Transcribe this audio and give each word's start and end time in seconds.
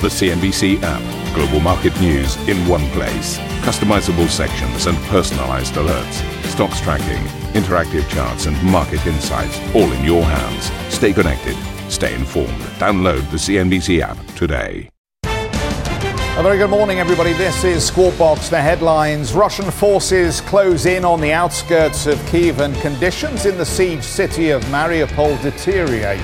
The 0.00 0.06
CNBC 0.06 0.80
app. 0.84 1.34
Global 1.34 1.58
market 1.58 2.00
news 2.00 2.36
in 2.48 2.56
one 2.68 2.88
place. 2.90 3.36
Customizable 3.66 4.28
sections 4.28 4.86
and 4.86 4.96
personalized 5.08 5.74
alerts. 5.74 6.22
Stocks 6.44 6.80
tracking, 6.80 7.20
interactive 7.60 8.08
charts, 8.08 8.46
and 8.46 8.62
market 8.62 9.04
insights 9.08 9.58
all 9.74 9.90
in 9.90 10.04
your 10.04 10.22
hands. 10.22 10.70
Stay 10.94 11.12
connected. 11.12 11.56
Stay 11.90 12.14
informed. 12.14 12.60
Download 12.78 13.28
the 13.32 13.38
CNBC 13.38 14.00
app 14.00 14.16
today. 14.36 14.88
A 15.24 16.42
very 16.44 16.58
good 16.58 16.70
morning, 16.70 17.00
everybody. 17.00 17.32
This 17.32 17.64
is 17.64 17.84
Squawk 17.84 18.16
Box. 18.16 18.48
The 18.48 18.62
headlines 18.62 19.34
Russian 19.34 19.68
forces 19.68 20.40
close 20.42 20.86
in 20.86 21.04
on 21.04 21.20
the 21.20 21.32
outskirts 21.32 22.06
of 22.06 22.24
Kiev, 22.28 22.60
and 22.60 22.72
conditions 22.76 23.46
in 23.46 23.58
the 23.58 23.66
siege 23.66 24.04
city 24.04 24.50
of 24.50 24.62
Mariupol 24.66 25.42
deteriorate 25.42 26.20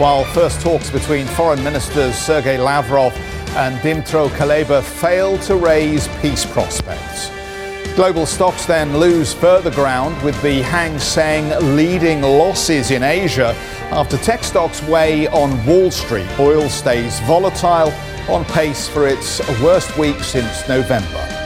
while 0.00 0.24
first 0.24 0.62
talks 0.62 0.88
between 0.88 1.26
foreign 1.26 1.62
ministers 1.62 2.16
Sergei 2.16 2.56
Lavrov 2.56 3.14
and 3.56 3.76
Dmytro 3.80 4.30
Kuleba 4.30 4.82
failed 4.82 5.42
to 5.42 5.56
raise 5.56 6.08
peace 6.22 6.46
prospects. 6.46 7.30
Global 7.96 8.24
stocks 8.24 8.64
then 8.64 8.96
lose 8.96 9.34
further 9.34 9.70
ground 9.70 10.20
with 10.22 10.40
the 10.40 10.62
Hang 10.62 10.98
Seng 10.98 11.76
leading 11.76 12.22
losses 12.22 12.90
in 12.90 13.02
Asia 13.02 13.54
after 13.90 14.16
tech 14.16 14.42
stocks 14.42 14.82
weigh 14.84 15.28
on 15.28 15.66
Wall 15.66 15.90
Street. 15.90 16.28
Oil 16.38 16.70
stays 16.70 17.20
volatile 17.20 17.92
on 18.30 18.46
pace 18.46 18.88
for 18.88 19.06
its 19.06 19.40
worst 19.60 19.98
week 19.98 20.18
since 20.20 20.66
November. 20.66 21.39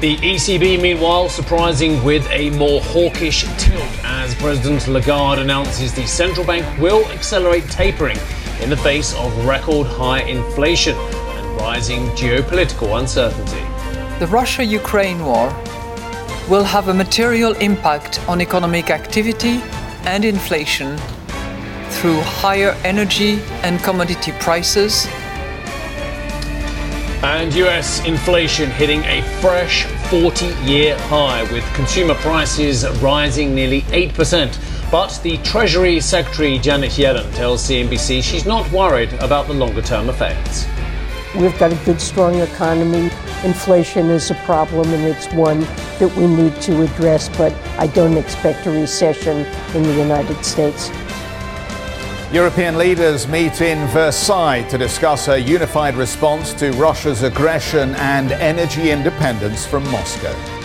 The 0.00 0.16
ECB, 0.16 0.80
meanwhile, 0.80 1.28
surprising 1.28 2.02
with 2.02 2.26
a 2.30 2.48
more 2.52 2.80
hawkish 2.80 3.42
tilt 3.58 3.84
as 4.02 4.34
President 4.36 4.88
Lagarde 4.88 5.42
announces 5.42 5.92
the 5.92 6.06
central 6.06 6.46
bank 6.46 6.64
will 6.80 7.04
accelerate 7.10 7.68
tapering 7.68 8.16
in 8.62 8.70
the 8.70 8.78
face 8.78 9.14
of 9.16 9.44
record 9.44 9.86
high 9.86 10.22
inflation 10.22 10.96
and 10.96 11.60
rising 11.60 12.06
geopolitical 12.12 12.98
uncertainty. 12.98 13.60
The 14.20 14.26
Russia 14.28 14.64
Ukraine 14.64 15.22
war 15.22 15.48
will 16.48 16.64
have 16.64 16.88
a 16.88 16.94
material 16.94 17.52
impact 17.56 18.26
on 18.26 18.40
economic 18.40 18.88
activity 18.88 19.60
and 20.04 20.24
inflation 20.24 20.96
through 21.90 22.22
higher 22.22 22.70
energy 22.84 23.42
and 23.62 23.78
commodity 23.80 24.32
prices 24.40 25.06
and 27.22 27.54
US 27.54 28.04
inflation 28.06 28.70
hitting 28.70 29.02
a 29.04 29.22
fresh 29.40 29.84
40 30.08 30.46
year 30.64 30.96
high, 30.98 31.42
with 31.52 31.64
consumer 31.74 32.14
prices 32.14 32.88
rising 33.00 33.54
nearly 33.54 33.82
8%. 33.82 34.58
But 34.90 35.20
the 35.22 35.36
Treasury 35.38 36.00
Secretary 36.00 36.58
Janet 36.58 36.92
Yellen 36.92 37.32
tells 37.34 37.62
CNBC 37.62 38.22
she's 38.22 38.46
not 38.46 38.70
worried 38.72 39.12
about 39.14 39.46
the 39.46 39.54
longer 39.54 39.82
term 39.82 40.08
effects. 40.08 40.66
We've 41.36 41.56
got 41.58 41.72
a 41.72 41.76
good, 41.84 42.00
strong 42.00 42.36
economy. 42.36 43.10
Inflation 43.44 44.10
is 44.10 44.30
a 44.32 44.34
problem, 44.46 44.92
and 44.92 45.04
it's 45.04 45.32
one 45.32 45.60
that 46.00 46.12
we 46.16 46.26
need 46.26 46.60
to 46.62 46.82
address, 46.82 47.28
but 47.36 47.52
I 47.78 47.86
don't 47.86 48.16
expect 48.16 48.66
a 48.66 48.70
recession 48.70 49.46
in 49.76 49.82
the 49.84 49.94
United 49.94 50.44
States. 50.44 50.90
European 52.32 52.78
leaders 52.78 53.26
meet 53.26 53.60
in 53.60 53.88
Versailles 53.88 54.62
to 54.70 54.78
discuss 54.78 55.26
a 55.26 55.36
unified 55.36 55.96
response 55.96 56.54
to 56.54 56.70
Russia's 56.74 57.24
aggression 57.24 57.96
and 57.96 58.30
energy 58.30 58.92
independence 58.92 59.66
from 59.66 59.82
Moscow. 59.90 60.59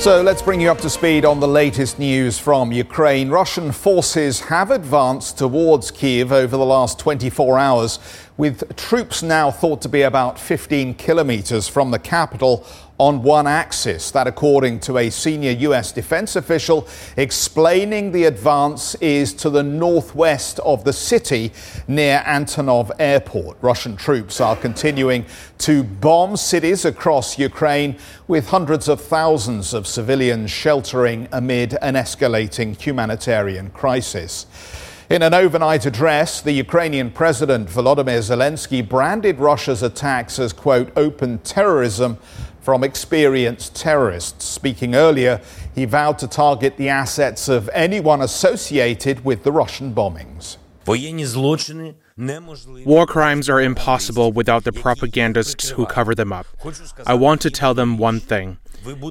So 0.00 0.22
let's 0.22 0.40
bring 0.40 0.62
you 0.62 0.70
up 0.70 0.78
to 0.78 0.88
speed 0.88 1.26
on 1.26 1.40
the 1.40 1.46
latest 1.46 1.98
news 1.98 2.38
from 2.38 2.72
Ukraine. 2.72 3.28
Russian 3.28 3.70
forces 3.70 4.40
have 4.40 4.70
advanced 4.70 5.36
towards 5.36 5.90
Kiev 5.90 6.32
over 6.32 6.56
the 6.56 6.64
last 6.64 6.98
24 6.98 7.58
hours, 7.58 7.98
with 8.38 8.74
troops 8.76 9.22
now 9.22 9.50
thought 9.50 9.82
to 9.82 9.90
be 9.90 10.00
about 10.00 10.38
15 10.38 10.94
kilometers 10.94 11.68
from 11.68 11.90
the 11.90 11.98
capital 11.98 12.64
on 13.00 13.22
one 13.22 13.46
axis. 13.46 14.10
That, 14.10 14.26
according 14.26 14.80
to 14.80 14.98
a 14.98 15.08
senior 15.08 15.52
U.S. 15.52 15.90
defense 15.90 16.36
official, 16.36 16.86
explaining 17.16 18.12
the 18.12 18.24
advance 18.24 18.94
is 18.96 19.32
to 19.34 19.48
the 19.48 19.62
northwest 19.62 20.58
of 20.60 20.84
the 20.84 20.92
city 20.92 21.50
near 21.88 22.22
Antonov 22.26 22.90
Airport. 22.98 23.56
Russian 23.62 23.96
troops 23.96 24.38
are 24.38 24.54
continuing 24.54 25.24
to 25.58 25.82
bomb 25.82 26.36
cities 26.36 26.84
across 26.84 27.38
Ukraine, 27.38 27.96
with 28.28 28.50
hundreds 28.50 28.86
of 28.86 29.00
thousands 29.00 29.72
of 29.72 29.86
civilians 29.86 30.50
sheltering 30.50 31.26
amid 31.32 31.78
an 31.80 31.94
escalating 31.94 32.78
humanitarian 32.78 33.70
crisis. 33.70 34.44
In 35.10 35.22
an 35.22 35.34
overnight 35.34 35.86
address, 35.86 36.40
the 36.40 36.52
Ukrainian 36.52 37.10
President 37.10 37.68
Volodymyr 37.68 38.20
Zelensky 38.20 38.88
branded 38.88 39.40
Russia's 39.40 39.82
attacks 39.82 40.38
as, 40.38 40.52
quote, 40.52 40.92
open 40.96 41.38
terrorism 41.38 42.16
from 42.60 42.84
experienced 42.84 43.74
terrorists. 43.74 44.44
Speaking 44.44 44.94
earlier, 44.94 45.40
he 45.74 45.84
vowed 45.84 46.18
to 46.18 46.28
target 46.28 46.76
the 46.76 46.88
assets 46.88 47.48
of 47.48 47.68
anyone 47.72 48.20
associated 48.20 49.24
with 49.24 49.42
the 49.44 49.52
Russian 49.52 49.94
bombings. 49.94 50.56
War 52.84 53.06
crimes 53.06 53.48
are 53.48 53.60
impossible 53.60 54.32
without 54.32 54.64
the 54.64 54.72
propagandists 54.72 55.70
who 55.70 55.86
cover 55.86 56.14
them 56.14 56.32
up. 56.32 56.46
I 57.06 57.14
want 57.14 57.40
to 57.42 57.50
tell 57.50 57.74
them 57.74 57.96
one 57.96 58.20
thing. 58.20 58.58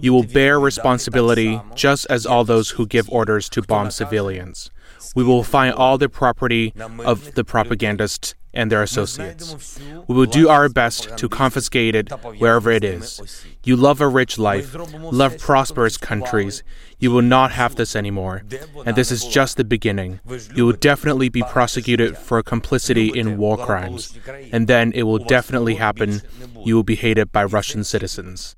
You 0.02 0.14
will 0.14 0.24
bear 0.24 0.60
responsibility 0.60 1.62
just 1.76 2.06
as 2.10 2.26
all 2.26 2.44
those 2.44 2.72
who 2.72 2.86
give 2.86 3.10
orders 3.10 3.50
to 3.50 3.62
bomb 3.62 3.92
civilians. 3.92 4.70
We 5.16 5.24
will 5.24 5.44
find 5.44 5.74
all 5.74 5.98
the 5.98 6.10
property 6.10 6.74
of 7.00 7.34
the 7.36 7.44
propagandists 7.44 8.36
and 8.54 8.72
their 8.72 8.82
associates. 8.82 9.80
We 10.08 10.16
will 10.16 10.26
do 10.26 10.50
our 10.50 10.70
best 10.70 11.18
to 11.18 11.30
confiscate 11.30 11.96
it 11.96 12.10
wherever 12.40 12.72
it 12.72 12.84
is. 12.84 13.46
You 13.64 13.76
love 13.76 14.02
a 14.02 14.08
rich 14.08 14.38
life, 14.38 14.76
love 14.76 15.38
prosperous 15.38 15.98
countries. 15.98 16.64
You 17.00 17.12
will 17.12 17.22
not 17.22 17.52
have 17.52 17.76
this 17.76 17.96
anymore. 17.96 18.44
And 18.86 18.96
this 18.96 19.12
is 19.12 19.26
just 19.26 19.58
the 19.58 19.64
beginning. 19.64 20.20
You 20.56 20.66
will 20.66 20.74
definitely 20.74 21.30
be 21.30 21.44
prosecuted 21.44 22.18
for 22.18 22.42
complicity 22.44 23.08
in 23.08 23.38
war 23.38 23.58
crimes. 23.58 24.18
And 24.52 24.68
then 24.68 24.92
it 24.94 25.04
will 25.04 25.20
definitely 25.20 25.76
happen. 25.76 26.22
You 26.66 26.76
will 26.76 26.84
be 26.84 26.96
hated 26.96 27.31
by 27.31 27.44
Russian 27.46 27.84
citizens. 27.84 28.56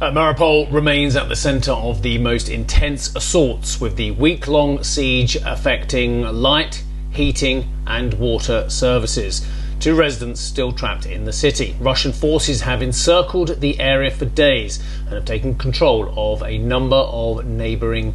Uh, 0.00 0.10
Mariupol 0.10 0.70
remains 0.72 1.14
at 1.14 1.28
the 1.28 1.36
center 1.36 1.70
of 1.70 2.02
the 2.02 2.18
most 2.18 2.48
intense 2.48 3.14
assaults, 3.14 3.80
with 3.80 3.96
the 3.96 4.10
week 4.10 4.48
long 4.48 4.82
siege 4.82 5.36
affecting 5.36 6.22
light, 6.22 6.82
heating, 7.14 7.68
and 7.86 8.14
water 8.14 8.68
services. 8.68 9.46
Two 9.80 9.94
residents 9.94 10.40
still 10.40 10.72
trapped 10.72 11.06
in 11.06 11.24
the 11.24 11.32
city. 11.32 11.76
Russian 11.80 12.12
forces 12.12 12.62
have 12.62 12.82
encircled 12.82 13.60
the 13.60 13.78
area 13.80 14.10
for 14.10 14.24
days 14.24 14.82
and 15.06 15.14
have 15.14 15.24
taken 15.24 15.56
control 15.56 16.12
of 16.16 16.42
a 16.42 16.58
number 16.58 16.96
of 16.96 17.44
neighboring 17.44 18.14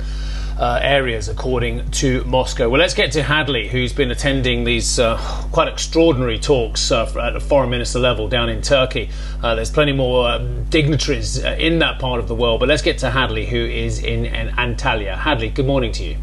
uh, 0.58 0.80
areas, 0.82 1.30
according 1.30 1.90
to 1.92 2.24
Moscow. 2.26 2.68
Well, 2.68 2.80
let's 2.80 2.94
get 2.94 3.14
to 3.14 3.24
Hadley, 3.24 3.70
who's 3.70 3.94
been 3.94 4.12
attending 4.12 4.66
these 4.66 5.00
uh, 5.00 5.18
quite 5.52 5.70
extraordinary 5.70 6.38
talks 6.38 6.92
uh, 6.92 7.06
at 7.22 7.34
the 7.34 7.40
foreign 7.40 7.70
minister 7.70 8.00
level 8.00 8.28
down 8.28 8.50
in 8.50 8.62
Turkey. 8.62 9.10
Uh, 9.42 9.56
there's 9.56 9.72
plenty 9.72 9.94
more 9.94 10.30
um, 10.30 10.66
dignitaries 10.66 11.44
uh, 11.44 11.56
in 11.58 11.80
that 11.80 12.00
part 12.00 12.20
of 12.20 12.28
the 12.28 12.36
world, 12.36 12.60
but 12.60 12.68
let's 12.68 12.82
get 12.82 12.98
to 13.00 13.10
Hadley, 13.10 13.46
who 13.46 13.64
is 13.64 14.04
in, 14.04 14.26
in 14.26 14.50
Antalya. 14.56 15.18
Hadley, 15.18 15.50
good 15.50 15.66
morning 15.66 15.92
to 15.94 16.04
you. 16.04 16.18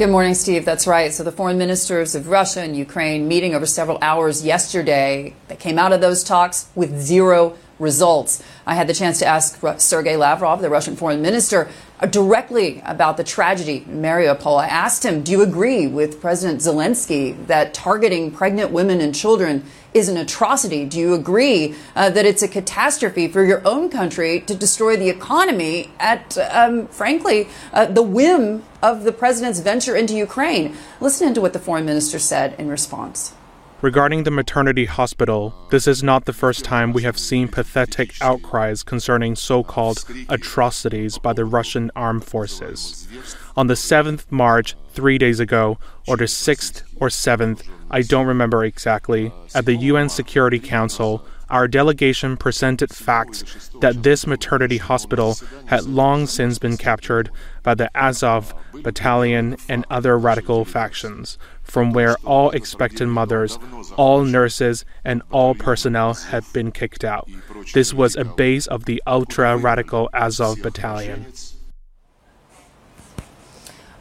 Good 0.00 0.08
morning, 0.08 0.32
Steve. 0.32 0.64
That's 0.64 0.86
right. 0.86 1.12
So 1.12 1.24
the 1.24 1.30
foreign 1.30 1.58
ministers 1.58 2.14
of 2.14 2.28
Russia 2.28 2.62
and 2.62 2.74
Ukraine 2.74 3.28
meeting 3.28 3.54
over 3.54 3.66
several 3.66 3.98
hours 4.00 4.42
yesterday. 4.42 5.34
They 5.48 5.56
came 5.56 5.78
out 5.78 5.92
of 5.92 6.00
those 6.00 6.24
talks 6.24 6.70
with 6.74 6.98
zero 6.98 7.54
results. 7.78 8.42
I 8.64 8.76
had 8.76 8.86
the 8.86 8.94
chance 8.94 9.18
to 9.18 9.26
ask 9.26 9.60
Sergei 9.78 10.16
Lavrov, 10.16 10.62
the 10.62 10.70
Russian 10.70 10.96
foreign 10.96 11.20
minister, 11.20 11.68
directly 12.06 12.80
about 12.84 13.16
the 13.16 13.24
tragedy 13.24 13.84
in 13.86 14.00
Mariupol. 14.00 14.58
I 14.58 14.66
asked 14.66 15.04
him, 15.04 15.22
Do 15.22 15.32
you 15.32 15.42
agree 15.42 15.86
with 15.86 16.20
President 16.20 16.60
Zelensky 16.60 17.46
that 17.46 17.74
targeting 17.74 18.30
pregnant 18.30 18.70
women 18.70 19.00
and 19.00 19.14
children 19.14 19.64
is 19.92 20.08
an 20.08 20.16
atrocity? 20.16 20.84
Do 20.86 20.98
you 20.98 21.14
agree 21.14 21.74
uh, 21.94 22.10
that 22.10 22.24
it's 22.24 22.42
a 22.42 22.48
catastrophe 22.48 23.28
for 23.28 23.44
your 23.44 23.60
own 23.66 23.90
country 23.90 24.40
to 24.40 24.54
destroy 24.54 24.96
the 24.96 25.08
economy 25.08 25.90
at, 25.98 26.38
um, 26.38 26.86
frankly, 26.88 27.48
uh, 27.72 27.86
the 27.86 28.02
whim 28.02 28.64
of 28.82 29.04
the 29.04 29.12
president's 29.12 29.60
venture 29.60 29.96
into 29.96 30.14
Ukraine? 30.14 30.76
Listen 31.00 31.34
to 31.34 31.40
what 31.40 31.52
the 31.52 31.58
foreign 31.58 31.84
minister 31.84 32.18
said 32.18 32.54
in 32.58 32.68
response. 32.68 33.34
Regarding 33.82 34.24
the 34.24 34.30
maternity 34.30 34.84
hospital, 34.84 35.54
this 35.70 35.86
is 35.86 36.02
not 36.02 36.26
the 36.26 36.34
first 36.34 36.66
time 36.66 36.92
we 36.92 37.02
have 37.02 37.18
seen 37.18 37.48
pathetic 37.48 38.12
outcries 38.20 38.82
concerning 38.82 39.34
so 39.34 39.62
called 39.64 40.04
atrocities 40.28 41.16
by 41.16 41.32
the 41.32 41.46
Russian 41.46 41.90
armed 41.96 42.24
forces. 42.24 43.08
On 43.56 43.68
the 43.68 43.74
7th 43.74 44.30
March, 44.30 44.76
three 44.90 45.16
days 45.16 45.40
ago, 45.40 45.78
or 46.06 46.18
the 46.18 46.24
6th 46.24 46.82
or 46.96 47.08
7th, 47.08 47.66
I 47.90 48.02
don't 48.02 48.26
remember 48.26 48.64
exactly, 48.66 49.32
at 49.54 49.64
the 49.64 49.76
UN 49.76 50.10
Security 50.10 50.58
Council, 50.58 51.24
our 51.50 51.68
delegation 51.68 52.36
presented 52.36 52.90
facts 52.90 53.70
that 53.80 54.02
this 54.02 54.26
maternity 54.26 54.78
hospital 54.78 55.36
had 55.66 55.84
long 55.84 56.26
since 56.26 56.58
been 56.58 56.76
captured 56.76 57.30
by 57.62 57.74
the 57.74 57.90
Azov 57.94 58.54
battalion 58.82 59.56
and 59.68 59.84
other 59.90 60.18
radical 60.18 60.64
factions, 60.64 61.38
from 61.62 61.92
where 61.92 62.16
all 62.24 62.50
expectant 62.50 63.10
mothers, 63.10 63.58
all 63.96 64.24
nurses, 64.24 64.84
and 65.04 65.22
all 65.30 65.54
personnel 65.54 66.14
had 66.14 66.44
been 66.52 66.72
kicked 66.72 67.04
out. 67.04 67.28
This 67.74 67.92
was 67.92 68.16
a 68.16 68.24
base 68.24 68.66
of 68.66 68.84
the 68.84 69.02
ultra 69.06 69.56
radical 69.56 70.08
Azov 70.14 70.62
battalion. 70.62 71.26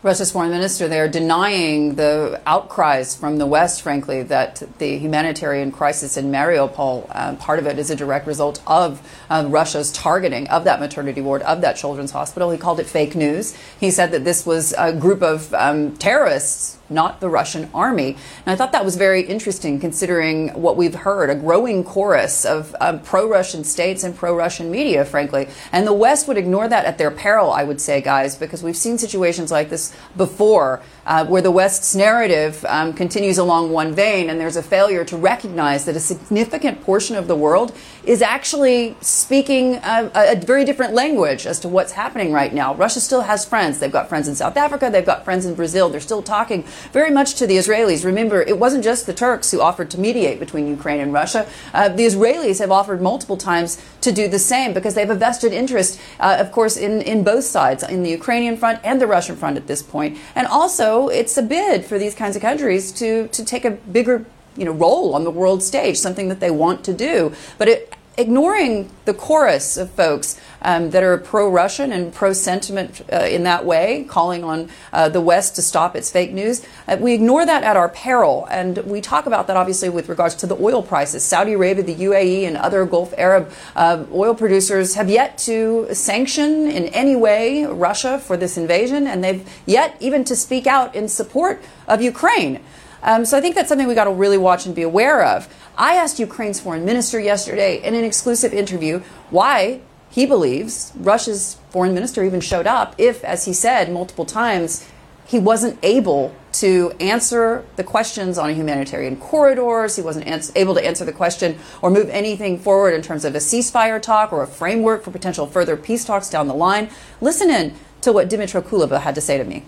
Russia's 0.02 0.32
foreign 0.32 0.52
minister 0.52 0.88
there 0.88 1.10
denying 1.10 1.96
the 1.96 2.42
outcries 2.46 3.16
from 3.16 3.38
the 3.38 3.46
West, 3.46 3.82
frankly, 3.82 4.24
that 4.24 4.64
the 4.78 4.98
humanitarian 4.98 5.74
crisis 5.74 6.16
in 6.16 6.32
Mariupol, 6.32 7.06
uh, 7.10 7.36
part 7.36 7.60
of 7.60 7.68
it 7.68 7.78
is 7.78 7.90
a 7.90 7.98
direct 7.98 8.26
result 8.26 8.62
of 8.66 9.02
uh, 9.30 9.46
Russia's 9.50 9.92
targeting 9.92 10.48
of 10.48 10.64
that 10.64 10.80
maternity 10.80 11.20
ward, 11.20 11.42
of 11.42 11.60
that 11.62 11.76
children's 11.76 12.12
hospital. 12.12 12.50
He 12.50 12.58
called 12.58 12.80
it 12.80 12.86
fake 12.86 13.14
news. 13.14 13.58
He 13.78 13.92
said 13.92 14.12
that 14.12 14.24
this 14.24 14.46
was 14.46 14.74
a 14.78 14.94
group 14.94 15.22
of 15.22 15.54
um, 15.54 15.98
terrorists 15.98 16.79
not 16.90 17.20
the 17.20 17.30
Russian 17.30 17.70
army. 17.74 18.18
And 18.46 18.54
I 18.54 18.56
thought 18.56 18.72
that 18.72 18.86
was 18.86 18.96
very 18.96 19.22
interesting 19.22 19.80
considering 19.80 20.50
what 20.50 20.78
we've 20.78 20.96
heard 20.96 21.30
a 21.30 21.36
growing 21.36 21.84
chorus 21.84 22.46
of 22.46 22.76
um, 22.82 23.00
pro 23.02 23.28
Russian 23.30 23.64
states 23.64 24.04
and 24.04 24.16
pro 24.16 24.36
Russian 24.36 24.72
media, 24.72 25.06
frankly. 25.06 25.48
And 25.72 25.86
the 25.86 25.94
West 25.94 26.28
would 26.28 26.38
ignore 26.38 26.68
that 26.68 26.86
at 26.86 26.98
their 26.98 27.12
peril, 27.12 27.52
I 27.52 27.64
would 27.64 27.82
say, 27.82 28.02
guys, 28.02 28.36
because 28.36 28.64
we've 28.64 28.78
seen 28.78 28.98
situations 28.98 29.52
like 29.52 29.70
this 29.70 29.96
before 30.18 30.82
uh, 31.10 31.26
where 31.26 31.42
the 31.42 31.50
West's 31.50 31.96
narrative 31.96 32.64
um, 32.70 32.94
continues 32.94 33.40
along 33.40 33.72
one 33.72 33.94
vein 33.94 34.30
and 34.30 34.40
there's 34.40 34.56
a 34.56 34.62
failure 34.62 35.04
to 35.04 35.18
recognize 35.18 35.86
that 35.86 35.96
a 35.96 36.00
significant 36.00 36.82
portion 36.84 37.16
of 37.16 37.28
the 37.28 37.36
world 37.36 37.76
is 38.04 38.22
actually 38.22 38.96
speaking 39.02 39.76
a, 39.78 40.12
a 40.14 40.36
very 40.36 40.64
different 40.64 40.94
language 40.94 41.48
as 41.48 41.60
to 41.60 41.68
what's 41.68 41.94
happening 41.94 42.32
right 42.32 42.54
now. 42.54 42.76
Russia 42.76 43.00
still 43.00 43.22
has 43.22 43.44
friends. 43.44 43.80
They've 43.80 43.92
got 43.92 44.08
friends 44.08 44.28
in 44.28 44.36
South 44.36 44.56
Africa, 44.56 44.90
they've 44.92 45.06
got 45.06 45.26
friends 45.26 45.48
in 45.48 45.56
Brazil. 45.56 45.90
They're 45.90 46.00
still 46.00 46.22
talking 46.22 46.64
very 46.94 47.10
much 47.10 47.34
to 47.36 47.48
the 47.48 47.58
Israelis. 47.58 48.06
Remember, 48.06 48.44
it 48.44 48.60
wasn't 48.60 48.84
just 48.84 49.08
the 49.08 49.14
Turks 49.14 49.50
who 49.50 49.62
offered 49.62 49.90
to 49.92 50.00
mediate 50.00 50.40
between 50.40 50.68
Ukraine 50.68 51.00
and 51.00 51.12
Russia. 51.12 51.50
Uh, 51.74 51.90
the 51.90 52.06
Israelis 52.06 52.60
have 52.60 52.70
offered 52.70 53.02
multiple 53.02 53.38
times 53.38 53.84
to 54.02 54.12
do 54.12 54.28
the 54.28 54.40
same 54.40 54.74
because 54.74 54.94
they 54.94 55.02
have 55.02 55.10
a 55.10 55.16
vested 55.16 55.54
interest, 55.54 56.00
uh, 56.20 56.38
of 56.40 56.52
course, 56.52 56.78
in, 56.78 57.02
in 57.02 57.24
both 57.24 57.46
sides, 57.46 57.82
in 57.82 58.04
the 58.04 58.12
Ukrainian 58.12 58.58
front 58.58 58.80
and 58.84 59.02
the 59.02 59.08
Russian 59.08 59.36
front 59.36 59.58
at 59.58 59.66
this 59.66 59.82
point. 59.82 60.20
And 60.36 60.46
also, 60.46 60.99
it's 61.08 61.38
a 61.38 61.42
bid 61.42 61.86
for 61.86 61.98
these 61.98 62.14
kinds 62.14 62.36
of 62.36 62.42
countries 62.42 62.92
to, 62.94 63.30
to 63.30 63.46
take 63.46 63.64
a 63.64 63.72
bigger 63.72 64.26
you 64.58 64.66
know, 64.66 64.72
role 64.72 65.16
on 65.16 65.24
the 65.24 65.32
world 65.32 65.64
stage, 65.64 65.98
something 65.98 66.28
that 66.28 66.42
they 66.42 66.52
want 66.52 66.84
to 66.84 66.94
do. 66.94 67.34
But 67.58 67.70
it 67.70 67.94
ignoring 68.20 68.90
the 69.06 69.14
chorus 69.14 69.78
of 69.78 69.90
folks 69.92 70.40
um, 70.62 70.90
that 70.90 71.04
are 71.04 71.18
pro-Russian 71.18 71.94
and 71.94 72.14
pro-sentiment 72.14 73.02
uh, 73.12 73.18
in 73.18 73.44
that 73.44 73.66
way, 73.66 74.06
calling 74.10 74.44
on 74.44 74.70
uh, 74.92 75.08
the 75.08 75.22
West 75.22 75.56
to 75.56 75.62
stop 75.62 75.96
its 75.96 76.12
fake 76.12 76.34
news. 76.34 76.66
Uh, 76.88 76.98
we 77.00 77.14
ignore 77.14 77.46
that 77.46 77.64
at 77.64 77.78
our 77.78 77.88
peril, 77.88 78.46
and 78.52 78.78
we 78.80 79.00
talk 79.00 79.26
about 79.26 79.48
that 79.48 79.56
obviously 79.56 79.88
with 79.88 80.10
regards 80.10 80.36
to 80.36 80.48
the 80.48 80.56
oil 80.62 80.84
prices. 80.84 81.24
Saudi 81.24 81.54
Arabia, 81.54 81.84
the 81.84 81.96
UAE, 81.96 82.46
and 82.46 82.58
other 82.58 82.86
Gulf 82.86 83.14
Arab 83.18 83.52
uh, 83.76 84.04
oil 84.12 84.36
producers 84.36 84.96
have 84.96 85.10
yet 85.10 85.38
to 85.38 85.88
sanction 85.94 86.70
in 86.70 86.86
any 86.88 87.16
way 87.16 87.66
Russia 87.66 88.20
for 88.20 88.36
this 88.36 88.58
invasion, 88.58 89.08
and 89.08 89.24
they've 89.24 89.48
yet 89.66 89.96
even 90.02 90.26
to 90.26 90.36
speak 90.36 90.68
out 90.68 90.94
in 90.94 91.08
support 91.08 91.62
of 91.88 92.02
Ukraine. 92.02 92.60
Um, 93.02 93.24
so 93.24 93.38
I 93.38 93.42
think 93.42 93.56
that's 93.56 93.70
something 93.70 93.88
we 93.88 93.96
got 93.96 94.06
to 94.06 94.12
really 94.12 94.38
watch 94.38 94.66
and 94.66 94.76
be 94.76 94.82
aware 94.82 95.24
of. 95.24 95.48
I 95.80 95.96
asked 95.96 96.20
Ukraine's 96.20 96.60
foreign 96.60 96.84
minister 96.84 97.22
yesterday 97.22 97.82
in 97.82 97.96
an 97.96 98.04
exclusive 98.04 98.54
interview 98.54 99.00
why 99.30 99.80
he 100.10 100.26
believes 100.26 100.92
Russia's 100.98 101.56
foreign 101.70 101.94
minister 101.94 102.22
even 102.26 102.42
showed 102.42 102.68
up 102.68 102.96
if, 102.98 103.24
as 103.24 103.46
he 103.46 103.54
said 103.54 103.90
multiple 103.90 104.26
times, 104.26 104.86
he 105.26 105.40
wasn't 105.40 105.80
able 105.82 106.36
to 106.52 106.92
answer 107.00 107.64
the 107.78 107.84
questions 107.86 108.38
on 108.38 108.54
humanitarian 108.54 109.16
corridors. 109.16 109.96
He 109.96 110.02
wasn't 110.02 110.28
ans- 110.28 110.52
able 110.54 110.76
to 110.76 110.86
answer 110.86 111.06
the 111.06 111.14
question 111.14 111.58
or 111.82 111.90
move 111.90 112.10
anything 112.10 112.60
forward 112.60 112.94
in 112.94 113.02
terms 113.02 113.24
of 113.24 113.34
a 113.34 113.38
ceasefire 113.38 114.02
talk 114.02 114.34
or 114.34 114.44
a 114.44 114.48
framework 114.48 115.04
for 115.04 115.12
potential 115.12 115.48
further 115.48 115.78
peace 115.78 116.04
talks 116.04 116.30
down 116.30 116.50
the 116.50 116.54
line. 116.54 116.90
Listen 117.22 117.50
in 117.50 117.74
to 118.02 118.12
what 118.12 118.30
Dmytro 118.30 118.62
Kuleba 118.62 119.00
had 119.00 119.16
to 119.16 119.22
say 119.22 119.38
to 119.38 119.46
me. 119.46 119.64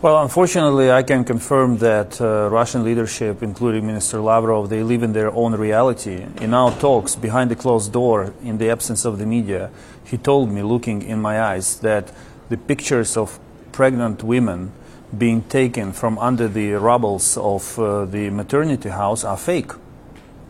Well, 0.00 0.22
unfortunately, 0.22 0.92
I 0.92 1.02
can 1.02 1.24
confirm 1.24 1.78
that 1.78 2.20
uh, 2.20 2.48
Russian 2.52 2.84
leadership, 2.84 3.42
including 3.42 3.84
Minister 3.84 4.20
Lavrov, 4.20 4.68
they 4.68 4.84
live 4.84 5.02
in 5.02 5.12
their 5.12 5.32
own 5.32 5.56
reality. 5.56 6.24
In 6.40 6.54
our 6.54 6.70
talks 6.78 7.16
behind 7.16 7.50
the 7.50 7.56
closed 7.56 7.92
door, 7.92 8.32
in 8.44 8.58
the 8.58 8.70
absence 8.70 9.04
of 9.04 9.18
the 9.18 9.26
media, 9.26 9.70
he 10.04 10.16
told 10.16 10.52
me, 10.52 10.62
looking 10.62 11.02
in 11.02 11.20
my 11.20 11.42
eyes, 11.42 11.80
that 11.80 12.12
the 12.48 12.56
pictures 12.56 13.16
of 13.16 13.40
pregnant 13.72 14.22
women 14.22 14.70
being 15.16 15.42
taken 15.42 15.92
from 15.92 16.16
under 16.20 16.46
the 16.46 16.74
rubbles 16.74 17.36
of 17.36 17.76
uh, 17.76 18.04
the 18.04 18.30
maternity 18.30 18.90
house 18.90 19.24
are 19.24 19.36
fake. 19.36 19.72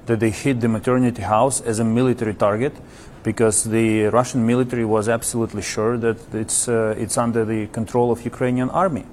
That 0.04 0.20
they 0.20 0.28
hit 0.28 0.60
the 0.60 0.68
maternity 0.68 1.22
house 1.22 1.62
as 1.62 1.78
a 1.78 1.84
military 1.84 2.34
target 2.34 2.74
because 3.22 3.64
the 3.64 4.08
Russian 4.08 4.46
military 4.46 4.84
was 4.84 5.08
absolutely 5.08 5.62
sure 5.62 5.96
that 5.96 6.34
it's, 6.34 6.68
uh, 6.68 6.94
it's 6.98 7.16
under 7.16 7.46
the 7.46 7.68
control 7.68 8.12
of 8.12 8.26
Ukrainian 8.26 8.68
army. 8.68 9.06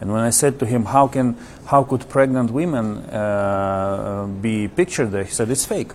And 0.00 0.12
when 0.12 0.22
I 0.22 0.30
said 0.30 0.58
to 0.60 0.66
him, 0.66 0.86
how, 0.86 1.08
can, 1.08 1.36
how 1.66 1.84
could 1.84 2.08
pregnant 2.08 2.50
women 2.50 2.98
uh, 3.10 4.26
be 4.40 4.68
pictured 4.68 5.10
there, 5.10 5.24
he 5.24 5.30
said, 5.30 5.50
it's 5.50 5.66
fake. 5.66 5.92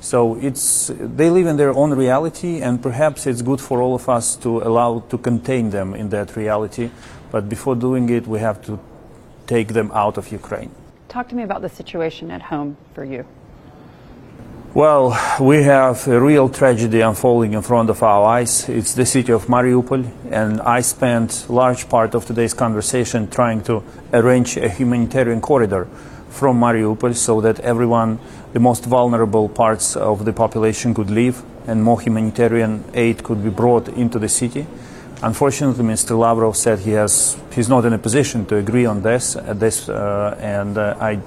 So 0.00 0.36
it's, 0.36 0.92
they 0.94 1.28
live 1.28 1.46
in 1.46 1.56
their 1.56 1.74
own 1.74 1.92
reality, 1.92 2.60
and 2.60 2.80
perhaps 2.80 3.26
it's 3.26 3.42
good 3.42 3.60
for 3.60 3.82
all 3.82 3.96
of 3.96 4.08
us 4.08 4.36
to 4.36 4.62
allow 4.62 5.00
to 5.10 5.18
contain 5.18 5.70
them 5.70 5.92
in 5.94 6.10
that 6.10 6.36
reality. 6.36 6.90
But 7.32 7.48
before 7.48 7.74
doing 7.74 8.08
it, 8.10 8.26
we 8.26 8.38
have 8.38 8.64
to 8.66 8.78
take 9.48 9.72
them 9.72 9.90
out 9.92 10.16
of 10.16 10.30
Ukraine. 10.30 10.70
Talk 11.08 11.28
to 11.30 11.34
me 11.34 11.42
about 11.42 11.62
the 11.62 11.68
situation 11.68 12.30
at 12.30 12.42
home 12.42 12.76
for 12.94 13.04
you. 13.04 13.24
Well, 14.74 15.18
we 15.40 15.62
have 15.62 16.06
a 16.08 16.20
real 16.20 16.50
tragedy 16.50 17.00
unfolding 17.00 17.54
in 17.54 17.62
front 17.62 17.88
of 17.88 18.02
our 18.02 18.22
eyes. 18.26 18.68
It's 18.68 18.92
the 18.92 19.06
city 19.06 19.32
of 19.32 19.46
Mariupol, 19.46 20.06
and 20.30 20.60
I 20.60 20.82
spent 20.82 21.48
large 21.48 21.88
part 21.88 22.14
of 22.14 22.26
today's 22.26 22.52
conversation 22.52 23.30
trying 23.30 23.62
to 23.62 23.82
arrange 24.12 24.58
a 24.58 24.68
humanitarian 24.68 25.40
corridor 25.40 25.88
from 26.28 26.60
Mariupol 26.60 27.16
so 27.16 27.40
that 27.40 27.60
everyone, 27.60 28.18
the 28.52 28.60
most 28.60 28.84
vulnerable 28.84 29.48
parts 29.48 29.96
of 29.96 30.26
the 30.26 30.34
population 30.34 30.92
could 30.92 31.08
leave 31.08 31.42
and 31.66 31.82
more 31.82 32.02
humanitarian 32.02 32.84
aid 32.92 33.24
could 33.24 33.42
be 33.42 33.50
brought 33.50 33.88
into 33.88 34.18
the 34.18 34.28
city. 34.28 34.66
Unfortunately, 35.22 35.82
Mr. 35.82 36.16
Lavrov 36.16 36.58
said 36.58 36.80
he 36.80 36.90
has, 36.90 37.38
he's 37.54 37.70
not 37.70 37.86
in 37.86 37.94
a 37.94 37.98
position 37.98 38.44
to 38.46 38.56
agree 38.56 38.84
on 38.84 39.00
this, 39.00 39.34
uh, 39.34 39.54
this 39.54 39.88
uh, 39.88 40.38
and 40.38 40.76
uh, 40.76 40.94
I 41.00 41.20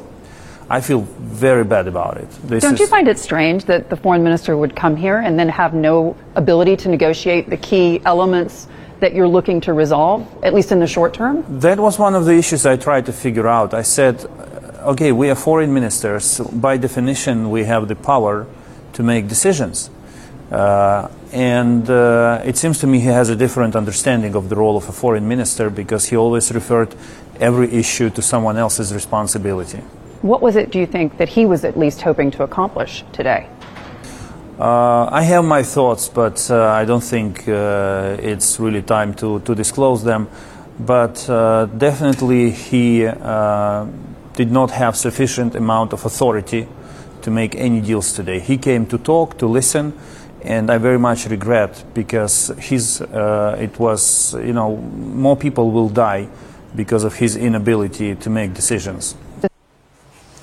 I 0.72 0.80
feel 0.80 1.02
very 1.20 1.66
bad 1.66 1.90
about 1.90 2.16
it. 2.16 2.30
This 2.44 2.64
Don't 2.64 2.80
you 2.80 2.88
find 2.88 3.10
it 3.10 3.20
strange 3.20 3.66
that 3.66 3.90
the 3.90 3.98
foreign 3.98 4.24
minister 4.24 4.56
would 4.56 4.74
come 4.74 4.96
here 4.96 5.18
and 5.18 5.38
then 5.38 5.50
have 5.50 5.74
no 5.74 6.16
ability 6.36 6.78
to 6.78 6.90
negotiate 6.90 7.50
the 7.50 7.58
key 7.58 8.02
elements 8.06 8.70
that 9.02 9.14
you're 9.14 9.28
looking 9.28 9.60
to 9.62 9.74
resolve, 9.74 10.26
at 10.44 10.54
least 10.54 10.72
in 10.72 10.80
the 10.80 10.88
short 10.88 11.14
term? 11.14 11.44
That 11.60 11.78
was 11.78 12.00
one 12.00 12.16
of 12.16 12.24
the 12.24 12.36
issues 12.36 12.66
I 12.66 12.78
tried 12.78 13.06
to 13.08 13.12
figure 13.12 13.50
out. 13.50 13.74
I 13.74 13.82
said, 13.82 14.24
okay, 14.94 15.12
we 15.12 15.30
are 15.30 15.36
foreign 15.36 15.74
ministers. 15.74 16.40
By 16.40 16.78
definition, 16.78 17.50
we 17.50 17.66
have 17.66 17.90
the 17.90 17.96
power 17.98 18.48
to 18.94 19.04
make 19.04 19.28
decisions. 19.28 19.90
Uh, 20.50 21.10
and 21.34 21.90
uh, 21.90 22.44
it 22.46 22.56
seems 22.56 22.80
to 22.80 22.88
me 22.88 23.02
he 23.02 23.08
has 23.08 23.28
a 23.28 23.36
different 23.36 23.76
understanding 23.76 24.36
of 24.36 24.48
the 24.48 24.56
role 24.56 24.78
of 24.78 24.88
a 24.88 24.94
foreign 24.94 25.28
minister 25.28 25.70
because 25.70 26.06
he 26.06 26.16
always 26.16 26.50
referred 26.54 26.96
every 27.42 27.70
issue 27.74 28.10
to 28.12 28.22
someone 28.22 28.56
else's 28.56 28.94
responsibility. 28.94 29.82
What 30.22 30.42
was 30.42 30.56
it, 30.56 30.70
do 30.70 30.80
you 30.80 30.86
think, 30.86 31.18
that 31.18 31.30
he 31.30 31.46
was 31.48 31.66
at 31.66 31.78
least 31.78 32.02
hoping 32.02 32.30
to 32.32 32.44
accomplish 32.44 33.04
today? 33.12 33.48
Uh, 34.60 35.10
I 35.12 35.24
have 35.24 35.44
my 35.44 35.64
thoughts, 35.64 36.08
but 36.08 36.52
uh, 36.52 36.68
I 36.68 36.86
don't 36.86 37.04
think 37.04 37.48
uh, 37.48 38.18
it's 38.20 38.60
really 38.60 38.84
time 38.84 39.16
to, 39.16 39.40
to 39.40 39.56
disclose 39.56 40.04
them. 40.04 40.28
But 40.80 41.28
uh, 41.28 41.66
definitely, 41.66 42.52
he 42.52 43.08
uh, 43.08 43.88
did 44.34 44.52
not 44.52 44.70
have 44.72 44.96
sufficient 44.96 45.56
amount 45.56 45.94
of 45.94 46.06
authority 46.06 46.68
to 47.24 47.32
make 47.32 47.56
any 47.56 47.82
deals 47.82 48.14
today. 48.14 48.40
He 48.40 48.58
came 48.58 48.86
to 48.88 49.00
talk, 49.00 49.40
to 49.40 49.48
listen, 49.48 49.94
and 50.44 50.70
I 50.70 50.78
very 50.78 51.00
much 51.00 51.26
regret 51.28 51.84
because 51.94 52.52
his 52.58 53.02
uh, 53.02 53.58
it 53.60 53.78
was 53.80 54.34
you 54.34 54.54
know 54.54 54.76
more 54.78 55.36
people 55.36 55.72
will 55.72 55.90
die 55.90 56.30
because 56.76 57.04
of 57.04 57.16
his 57.16 57.36
inability 57.36 58.16
to 58.16 58.30
make 58.30 58.54
decisions. 58.54 59.16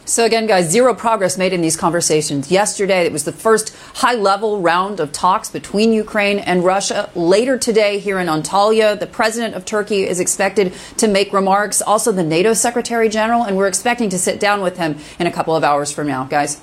So 0.09 0.25
again, 0.25 0.47
guys, 0.47 0.71
zero 0.71 0.95
progress 0.95 1.37
made 1.37 1.53
in 1.53 1.61
these 1.61 1.77
conversations. 1.77 2.51
Yesterday, 2.51 3.05
it 3.05 3.13
was 3.13 3.25
the 3.25 3.33
first 3.33 3.77
high-level 3.97 4.63
round 4.63 5.01
of 5.01 5.13
talks 5.13 5.51
between 5.51 5.93
Ukraine 5.93 6.39
and 6.39 6.65
Russia. 6.65 7.11
Later 7.15 7.59
today, 7.59 7.99
here 7.99 8.19
in 8.19 8.27
Antalya, 8.27 8.99
the 8.99 9.07
president 9.07 9.55
of 9.55 9.67
Turkey 9.67 10.05
is 10.05 10.19
expected 10.19 10.73
to 10.97 11.09
make 11.09 11.35
remarks. 11.35 11.83
Also, 11.83 12.11
the 12.11 12.23
NATO 12.23 12.55
Secretary 12.55 13.11
General, 13.11 13.43
and 13.43 13.59
we're 13.59 13.69
expecting 13.69 14.09
to 14.09 14.19
sit 14.19 14.41
down 14.41 14.63
with 14.63 14.79
him 14.79 14.97
in 15.19 15.27
a 15.27 15.31
couple 15.31 15.55
of 15.55 15.63
hours 15.63 15.93
from 15.93 16.07
now, 16.07 16.25
guys. 16.25 16.59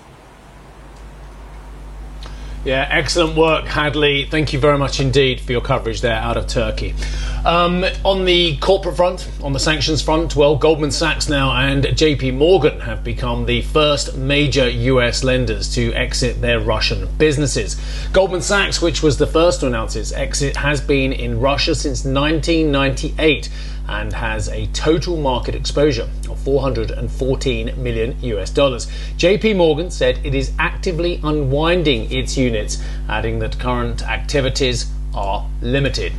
Yeah, 2.65 2.87
excellent 2.89 3.37
work, 3.37 3.65
Hadley. 3.65 4.25
Thank 4.25 4.51
you 4.51 4.57
very 4.57 4.79
much 4.79 4.99
indeed 4.99 5.39
for 5.39 5.51
your 5.51 5.61
coverage 5.61 6.01
there 6.01 6.15
out 6.15 6.35
of 6.35 6.47
Turkey. 6.47 6.95
Um, 7.45 7.85
on 8.03 8.25
the 8.25 8.57
corporate 8.57 8.95
front, 8.95 9.29
on 9.43 9.53
the 9.53 9.59
sanctions 9.59 10.01
front, 10.01 10.35
well, 10.35 10.55
Goldman 10.55 10.89
Sachs 10.89 11.29
now 11.29 11.55
and 11.55 11.83
JP 11.83 12.33
Morgan 12.33 12.79
have 12.79 13.03
become 13.03 13.45
the 13.45 13.61
first 13.61 14.17
major 14.17 14.67
US 14.67 15.23
lenders 15.23 15.75
to 15.75 15.93
exit 15.93 16.41
their 16.41 16.59
Russian 16.59 17.07
businesses. 17.19 17.79
Goldman 18.11 18.41
Sachs, 18.41 18.81
which 18.81 19.03
was 19.03 19.19
the 19.19 19.27
first 19.27 19.59
to 19.59 19.67
announce 19.67 19.95
its 19.95 20.11
exit, 20.11 20.55
has 20.57 20.81
been 20.81 21.13
in 21.13 21.39
Russia 21.39 21.75
since 21.75 22.03
1998 22.03 23.47
and 23.87 24.13
has 24.13 24.49
a 24.49 24.67
total 24.67 25.17
market 25.17 25.55
exposure 25.55 26.09
of 26.29 26.39
414 26.39 27.81
million 27.81 28.15
US 28.21 28.49
dollars. 28.49 28.87
JP 29.17 29.57
Morgan 29.57 29.91
said 29.91 30.19
it 30.23 30.35
is 30.35 30.51
actively 30.59 31.19
unwinding 31.23 32.11
its 32.11 32.37
units, 32.37 32.81
adding 33.09 33.39
that 33.39 33.59
current 33.59 34.01
activities 34.03 34.91
are 35.13 35.47
limited. 35.61 36.13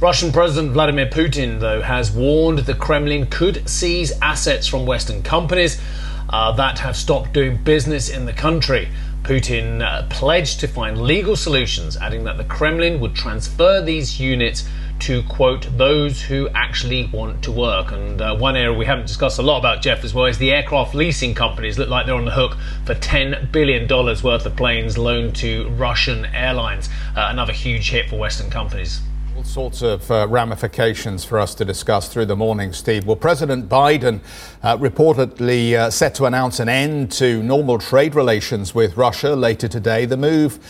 Russian 0.00 0.32
President 0.32 0.72
Vladimir 0.72 1.06
Putin, 1.06 1.60
though, 1.60 1.80
has 1.80 2.10
warned 2.10 2.60
the 2.60 2.74
Kremlin 2.74 3.26
could 3.26 3.68
seize 3.68 4.12
assets 4.20 4.66
from 4.66 4.86
Western 4.86 5.22
companies 5.22 5.80
uh, 6.28 6.52
that 6.52 6.78
have 6.80 6.96
stopped 6.96 7.32
doing 7.32 7.56
business 7.62 8.10
in 8.10 8.26
the 8.26 8.32
country. 8.32 8.88
Putin 9.22 9.80
uh, 9.80 10.06
pledged 10.10 10.60
to 10.60 10.68
find 10.68 11.00
legal 11.00 11.36
solutions, 11.36 11.96
adding 11.96 12.24
that 12.24 12.36
the 12.36 12.44
Kremlin 12.44 13.00
would 13.00 13.14
transfer 13.14 13.80
these 13.80 14.20
units 14.20 14.68
to 15.00 15.22
quote 15.24 15.68
those 15.76 16.22
who 16.22 16.48
actually 16.50 17.06
want 17.12 17.42
to 17.44 17.52
work. 17.52 17.92
And 17.92 18.20
uh, 18.20 18.36
one 18.36 18.56
area 18.56 18.72
we 18.72 18.86
haven't 18.86 19.06
discussed 19.06 19.38
a 19.38 19.42
lot 19.42 19.58
about, 19.58 19.82
Geoff, 19.82 20.04
as 20.04 20.14
well, 20.14 20.26
is 20.26 20.38
the 20.38 20.52
aircraft 20.52 20.94
leasing 20.94 21.34
companies 21.34 21.78
look 21.78 21.88
like 21.88 22.06
they're 22.06 22.14
on 22.14 22.24
the 22.24 22.30
hook 22.30 22.56
for 22.84 22.94
$10 22.94 23.52
billion 23.52 23.88
worth 23.88 24.46
of 24.46 24.56
planes 24.56 24.96
loaned 24.96 25.36
to 25.36 25.68
Russian 25.70 26.24
airlines. 26.26 26.88
Uh, 27.16 27.28
another 27.30 27.52
huge 27.52 27.90
hit 27.90 28.08
for 28.08 28.18
Western 28.18 28.50
companies. 28.50 29.00
All 29.36 29.42
sorts 29.42 29.82
of 29.82 30.08
uh, 30.10 30.28
ramifications 30.28 31.24
for 31.24 31.40
us 31.40 31.56
to 31.56 31.64
discuss 31.64 32.08
through 32.08 32.26
the 32.26 32.36
morning, 32.36 32.72
Steve. 32.72 33.04
Well, 33.04 33.16
President 33.16 33.68
Biden 33.68 34.20
uh, 34.62 34.76
reportedly 34.76 35.74
uh, 35.74 35.90
set 35.90 36.14
to 36.14 36.26
announce 36.26 36.60
an 36.60 36.68
end 36.68 37.10
to 37.12 37.42
normal 37.42 37.78
trade 37.78 38.14
relations 38.14 38.76
with 38.76 38.96
Russia 38.96 39.34
later 39.34 39.66
today. 39.66 40.04
The 40.04 40.16
move 40.16 40.60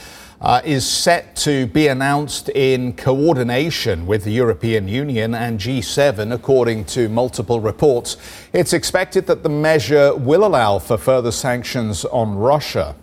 uh, 0.40 0.60
is 0.64 0.86
set 0.86 1.36
to 1.36 1.66
be 1.68 1.88
announced 1.88 2.48
in 2.50 2.92
coordination 2.94 4.06
with 4.06 4.24
the 4.24 4.32
European 4.32 4.88
Union 4.88 5.34
and 5.34 5.58
G7, 5.58 6.32
according 6.32 6.84
to 6.86 7.08
multiple 7.08 7.60
reports. 7.60 8.16
It's 8.52 8.72
expected 8.72 9.26
that 9.26 9.42
the 9.42 9.48
measure 9.48 10.14
will 10.14 10.44
allow 10.44 10.78
for 10.78 10.96
further 10.96 11.32
sanctions 11.32 12.04
on 12.04 12.36
Russia. 12.36 12.94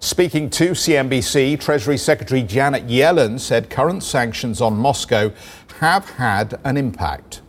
Speaking 0.00 0.48
to 0.50 0.70
CNBC, 0.70 1.58
Treasury 1.58 1.96
Secretary 1.96 2.42
Janet 2.42 2.86
Yellen 2.86 3.40
said 3.40 3.68
current 3.68 4.04
sanctions 4.04 4.60
on 4.60 4.76
Moscow 4.76 5.32
have 5.80 6.08
had 6.10 6.60
an 6.62 6.76
impact. 6.76 7.40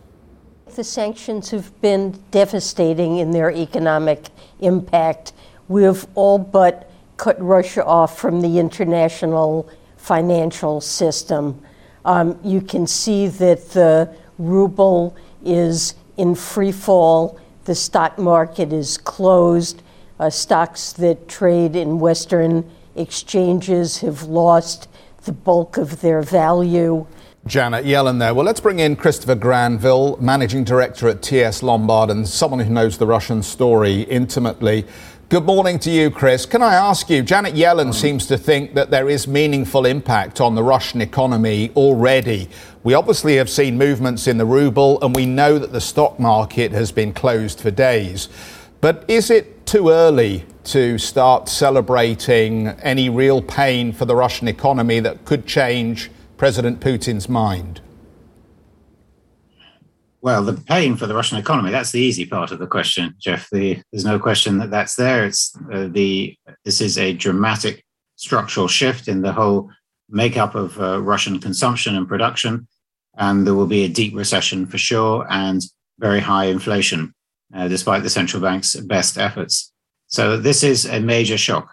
The 0.74 0.82
sanctions 0.82 1.50
have 1.50 1.80
been 1.80 2.18
devastating 2.32 3.18
in 3.18 3.30
their 3.30 3.52
economic 3.52 4.30
impact. 4.60 5.32
We've 5.68 6.04
all 6.16 6.38
but 6.38 6.89
cut 7.20 7.38
Russia 7.38 7.84
off 7.84 8.18
from 8.18 8.40
the 8.40 8.58
international 8.58 9.68
financial 9.98 10.80
system. 10.80 11.62
Um, 12.06 12.40
you 12.42 12.62
can 12.62 12.86
see 12.86 13.26
that 13.26 13.72
the 13.72 14.16
ruble 14.38 15.14
is 15.44 15.96
in 16.16 16.34
free 16.34 16.72
fall, 16.72 17.38
the 17.66 17.74
stock 17.74 18.16
market 18.16 18.72
is 18.72 18.96
closed, 18.96 19.82
uh, 20.18 20.30
stocks 20.30 20.94
that 20.94 21.28
trade 21.28 21.76
in 21.76 21.98
Western 21.98 22.64
exchanges 22.96 23.98
have 23.98 24.22
lost 24.22 24.88
the 25.24 25.32
bulk 25.32 25.76
of 25.76 26.00
their 26.00 26.22
value. 26.22 27.06
Janet 27.46 27.84
Yellen 27.84 28.18
there. 28.18 28.34
Well, 28.34 28.44
let's 28.44 28.60
bring 28.60 28.80
in 28.80 28.96
Christopher 28.96 29.34
Granville, 29.34 30.16
Managing 30.20 30.64
Director 30.64 31.08
at 31.08 31.22
TS 31.22 31.62
Lombard 31.62 32.10
and 32.10 32.28
someone 32.28 32.60
who 32.60 32.72
knows 32.72 32.96
the 32.96 33.06
Russian 33.06 33.42
story 33.42 34.02
intimately. 34.02 34.86
Good 35.30 35.44
morning 35.44 35.78
to 35.78 35.92
you, 35.92 36.10
Chris. 36.10 36.44
Can 36.44 36.60
I 36.60 36.74
ask 36.74 37.08
you, 37.08 37.22
Janet 37.22 37.54
Yellen 37.54 37.94
seems 37.94 38.26
to 38.26 38.36
think 38.36 38.74
that 38.74 38.90
there 38.90 39.08
is 39.08 39.28
meaningful 39.28 39.86
impact 39.86 40.40
on 40.40 40.56
the 40.56 40.62
Russian 40.64 41.00
economy 41.00 41.70
already. 41.76 42.48
We 42.82 42.94
obviously 42.94 43.36
have 43.36 43.48
seen 43.48 43.78
movements 43.78 44.26
in 44.26 44.38
the 44.38 44.44
ruble, 44.44 45.00
and 45.02 45.14
we 45.14 45.26
know 45.26 45.56
that 45.60 45.70
the 45.70 45.80
stock 45.80 46.18
market 46.18 46.72
has 46.72 46.90
been 46.90 47.12
closed 47.12 47.60
for 47.60 47.70
days. 47.70 48.28
But 48.80 49.04
is 49.06 49.30
it 49.30 49.66
too 49.66 49.90
early 49.90 50.46
to 50.64 50.98
start 50.98 51.48
celebrating 51.48 52.66
any 52.82 53.08
real 53.08 53.40
pain 53.40 53.92
for 53.92 54.06
the 54.06 54.16
Russian 54.16 54.48
economy 54.48 54.98
that 54.98 55.24
could 55.24 55.46
change 55.46 56.10
President 56.38 56.80
Putin's 56.80 57.28
mind? 57.28 57.80
Well, 60.22 60.44
the 60.44 60.52
pain 60.52 60.96
for 60.96 61.06
the 61.06 61.14
Russian 61.14 61.38
economy, 61.38 61.70
that's 61.70 61.92
the 61.92 62.00
easy 62.00 62.26
part 62.26 62.52
of 62.52 62.58
the 62.58 62.66
question, 62.66 63.14
Geoff. 63.18 63.48
The, 63.50 63.80
there's 63.90 64.04
no 64.04 64.18
question 64.18 64.58
that 64.58 64.70
that's 64.70 64.94
there. 64.96 65.24
It's 65.24 65.56
uh, 65.72 65.88
the 65.90 66.36
This 66.64 66.82
is 66.82 66.98
a 66.98 67.14
dramatic 67.14 67.84
structural 68.16 68.68
shift 68.68 69.08
in 69.08 69.22
the 69.22 69.32
whole 69.32 69.70
makeup 70.10 70.54
of 70.54 70.78
uh, 70.78 71.00
Russian 71.00 71.40
consumption 71.40 71.96
and 71.96 72.06
production. 72.06 72.68
And 73.16 73.46
there 73.46 73.54
will 73.54 73.66
be 73.66 73.84
a 73.84 73.88
deep 73.88 74.14
recession 74.14 74.66
for 74.66 74.76
sure 74.76 75.26
and 75.30 75.62
very 75.98 76.20
high 76.20 76.46
inflation, 76.46 77.14
uh, 77.54 77.68
despite 77.68 78.02
the 78.02 78.10
central 78.10 78.42
bank's 78.42 78.76
best 78.76 79.16
efforts. 79.16 79.72
So 80.08 80.36
this 80.36 80.62
is 80.62 80.84
a 80.84 81.00
major 81.00 81.38
shock. 81.38 81.72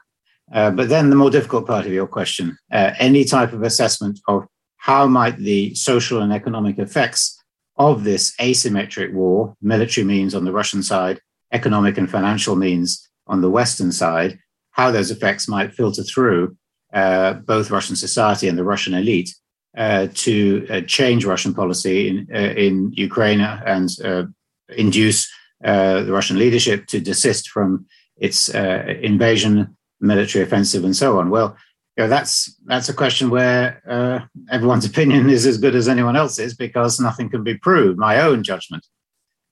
Uh, 0.53 0.71
but 0.71 0.87
then 0.87 1.09
the 1.09 1.15
more 1.17 1.29
difficult 1.29 1.67
part 1.67 1.85
of 1.85 1.91
your 1.91 2.07
question, 2.07 2.57
uh, 2.71 2.91
any 2.97 3.25
type 3.25 3.51
of 3.51 3.63
assessment 3.63 4.21
of 4.29 4.45
how 4.77 5.05
might 5.05 5.37
the 5.37 5.75
social 5.75 6.21
and 6.21 6.31
economic 6.31 6.79
effects 6.79 7.36
of 7.77 8.03
this 8.03 8.35
asymmetric 8.37 9.13
war, 9.13 9.55
military 9.61 10.05
means 10.05 10.33
on 10.33 10.45
the 10.45 10.51
Russian 10.51 10.81
side, 10.81 11.19
economic 11.51 11.97
and 11.97 12.09
financial 12.09 12.55
means 12.55 13.07
on 13.27 13.41
the 13.41 13.49
Western 13.49 13.91
side, 13.91 14.39
how 14.71 14.91
those 14.91 15.11
effects 15.11 15.47
might 15.47 15.73
filter 15.73 16.03
through 16.03 16.55
uh, 16.93 17.33
both 17.33 17.71
Russian 17.71 17.95
society 17.95 18.47
and 18.47 18.57
the 18.57 18.63
Russian 18.63 18.93
elite 18.93 19.33
uh, 19.77 20.07
to 20.13 20.65
uh, 20.69 20.81
change 20.81 21.25
Russian 21.25 21.53
policy 21.53 22.07
in, 22.07 22.27
uh, 22.33 22.37
in 22.37 22.91
Ukraine 22.93 23.41
and 23.41 23.89
uh, 24.03 24.23
induce 24.69 25.31
uh, 25.63 26.03
the 26.03 26.11
Russian 26.11 26.39
leadership 26.39 26.87
to 26.87 26.99
desist 26.99 27.49
from 27.49 27.85
its 28.17 28.49
invasion, 28.49 29.77
military 29.99 30.43
offensive, 30.43 30.83
and 30.83 30.95
so 30.95 31.19
on. 31.19 31.29
Well, 31.29 31.55
you 31.97 32.03
know, 32.03 32.09
that's 32.09 32.55
that's 32.65 32.89
a 32.89 32.93
question 32.93 33.31
where 33.31 33.81
uh, 33.89 34.19
everyone's 34.51 34.85
opinion 34.91 35.29
is 35.29 35.45
as 35.45 35.57
good 35.57 35.75
as 35.75 35.87
anyone 35.87 36.15
else's 36.15 36.53
because 36.53 36.99
nothing 36.99 37.29
can 37.29 37.43
be 37.43 37.57
proved. 37.57 37.97
My 37.97 38.21
own 38.21 38.43
judgment 38.43 38.85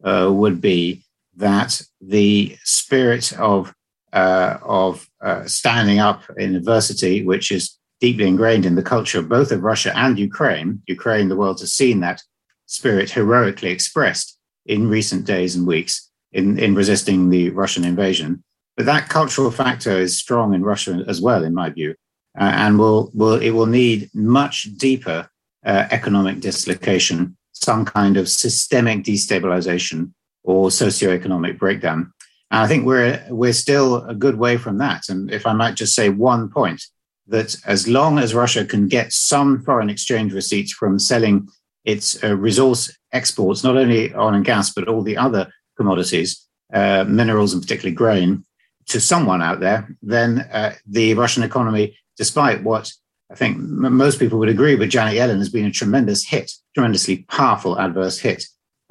uh, 0.03 0.29
would 0.31 0.61
be 0.61 1.03
that 1.37 1.81
the 1.99 2.55
spirit 2.63 3.33
of 3.39 3.73
uh, 4.13 4.59
of 4.61 5.09
uh, 5.21 5.45
standing 5.45 5.99
up 5.99 6.21
in 6.37 6.55
adversity, 6.55 7.23
which 7.23 7.51
is 7.51 7.77
deeply 7.99 8.27
ingrained 8.27 8.65
in 8.65 8.75
the 8.75 8.83
culture 8.83 9.19
of 9.19 9.27
both 9.27 9.51
of 9.51 9.63
Russia 9.63 9.91
and 9.95 10.19
Ukraine, 10.19 10.83
Ukraine, 10.85 11.29
the 11.29 11.35
world 11.35 11.59
has 11.61 11.73
seen 11.73 12.01
that 12.01 12.21
spirit 12.67 13.09
heroically 13.09 13.71
expressed 13.71 14.37
in 14.65 14.89
recent 14.89 15.25
days 15.25 15.55
and 15.55 15.65
weeks 15.65 16.11
in, 16.31 16.59
in 16.59 16.75
resisting 16.75 17.29
the 17.29 17.49
Russian 17.51 17.83
invasion. 17.83 18.43
But 18.77 18.85
that 18.85 19.09
cultural 19.09 19.51
factor 19.51 19.91
is 19.91 20.17
strong 20.17 20.53
in 20.53 20.63
Russia 20.63 21.03
as 21.07 21.21
well, 21.21 21.43
in 21.43 21.53
my 21.53 21.69
view 21.69 21.95
uh, 22.39 22.51
and 22.55 22.77
will 22.77 23.11
will 23.13 23.41
it 23.41 23.51
will 23.51 23.65
need 23.65 24.09
much 24.13 24.67
deeper 24.77 25.29
uh, 25.65 25.87
economic 25.91 26.39
dislocation, 26.39 27.35
some 27.53 27.85
kind 27.85 28.17
of 28.17 28.29
systemic 28.29 29.03
destabilization 29.03 30.11
or 30.43 30.69
socioeconomic 30.69 31.57
breakdown. 31.57 32.11
And 32.51 32.63
I 32.63 32.67
think 32.67 32.85
we're 32.85 33.23
we're 33.29 33.53
still 33.53 34.03
a 34.05 34.15
good 34.15 34.37
way 34.37 34.57
from 34.57 34.77
that. 34.77 35.09
And 35.09 35.31
if 35.31 35.45
I 35.45 35.53
might 35.53 35.75
just 35.75 35.95
say 35.95 36.09
one 36.09 36.49
point, 36.49 36.81
that 37.27 37.55
as 37.65 37.87
long 37.87 38.19
as 38.19 38.35
Russia 38.35 38.65
can 38.65 38.87
get 38.87 39.11
some 39.11 39.61
foreign 39.63 39.89
exchange 39.89 40.33
receipts 40.33 40.71
from 40.71 40.99
selling 40.99 41.47
its 41.83 42.23
uh, 42.23 42.35
resource 42.35 42.95
exports, 43.11 43.63
not 43.63 43.77
only 43.77 44.13
oil 44.13 44.33
and 44.33 44.45
gas, 44.45 44.71
but 44.71 44.87
all 44.87 45.01
the 45.01 45.17
other 45.17 45.51
commodities, 45.77 46.45
uh, 46.73 47.03
minerals 47.07 47.53
and 47.53 47.61
particularly 47.61 47.95
grain, 47.95 48.43
to 48.87 48.99
someone 48.99 49.41
out 49.41 49.59
there, 49.59 49.95
then 50.01 50.39
uh, 50.51 50.73
the 50.85 51.13
Russian 51.15 51.43
economy 51.43 51.97
despite 52.17 52.63
what 52.63 52.91
I 53.31 53.35
think 53.35 53.57
most 53.57 54.19
people 54.19 54.37
would 54.39 54.49
agree 54.49 54.75
with 54.75 54.91
Janet 54.91 55.15
Yellen 55.15 55.39
has 55.39 55.49
been 55.49 55.65
a 55.65 55.71
tremendous 55.71 56.23
hit, 56.23 56.51
tremendously 56.75 57.25
powerful 57.27 57.79
adverse 57.79 58.19
hit. 58.19 58.45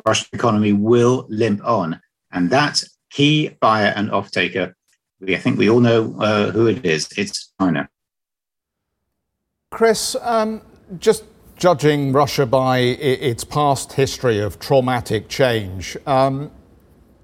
Russian 0.04 0.26
economy 0.32 0.72
will 0.72 1.26
limp 1.28 1.64
on. 1.64 2.00
And 2.32 2.50
that 2.50 2.82
key 3.10 3.50
buyer 3.60 3.92
and 3.94 4.10
off-taker. 4.10 4.74
I 5.26 5.36
think 5.36 5.56
we 5.56 5.70
all 5.70 5.80
know 5.80 6.16
uh, 6.20 6.50
who 6.50 6.66
it 6.66 6.84
is. 6.84 7.08
It's 7.16 7.52
China. 7.60 7.88
Chris, 9.70 10.16
um, 10.20 10.60
just 10.98 11.24
judging 11.56 12.12
Russia 12.12 12.44
by 12.44 12.78
its 12.78 13.44
past 13.44 13.92
history 13.92 14.40
of 14.40 14.58
traumatic 14.58 15.28
change, 15.28 15.96
um, 16.06 16.50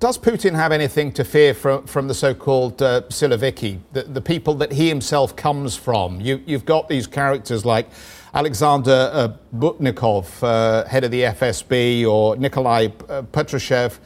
does 0.00 0.16
Putin 0.16 0.54
have 0.54 0.72
anything 0.72 1.12
to 1.12 1.24
fear 1.24 1.52
from, 1.52 1.86
from 1.86 2.08
the 2.08 2.14
so 2.14 2.32
called 2.32 2.80
uh, 2.80 3.02
Siloviki, 3.10 3.78
the, 3.92 4.02
the, 4.04 4.20
people 4.22 4.54
that 4.54 4.72
he 4.72 4.88
himself 4.88 5.36
comes 5.36 5.76
from? 5.76 6.22
You, 6.22 6.42
have 6.48 6.64
got 6.64 6.88
these 6.88 7.06
characters 7.06 7.66
like 7.66 7.86
Alexander 8.32 9.10
uh, 9.12 9.28
Bortnikov, 9.54 10.42
uh, 10.42 10.88
head 10.88 11.04
of 11.04 11.10
the 11.10 11.24
FSB, 11.24 12.06
or 12.06 12.34
Nikolai 12.36 12.86
uh, 13.10 13.22
Patrushev, 13.24 13.98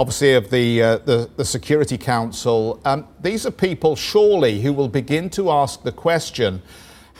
obviously 0.00 0.34
of 0.34 0.50
the, 0.50 0.82
uh, 0.82 0.98
the, 0.98 1.30
the, 1.36 1.44
Security 1.44 1.96
Council. 1.96 2.80
Um, 2.84 3.06
these 3.20 3.46
are 3.46 3.52
people, 3.52 3.94
surely, 3.94 4.62
who 4.62 4.72
will 4.72 4.88
begin 4.88 5.30
to 5.30 5.52
ask 5.52 5.84
the 5.84 5.92
question 5.92 6.60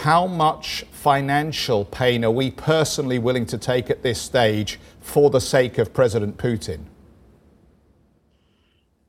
how 0.01 0.27
much 0.27 0.85
financial 0.91 1.85
pain 1.85 2.25
are 2.25 2.33
we 2.33 2.51
personally 2.51 3.21
willing 3.21 3.47
to 3.47 3.57
take 3.57 3.89
at 3.89 4.03
this 4.03 4.21
stage 4.21 4.81
for 5.01 5.31
the 5.31 5.41
sake 5.41 5.79
of 5.79 5.95
President 5.95 6.39
Putin? 6.39 6.87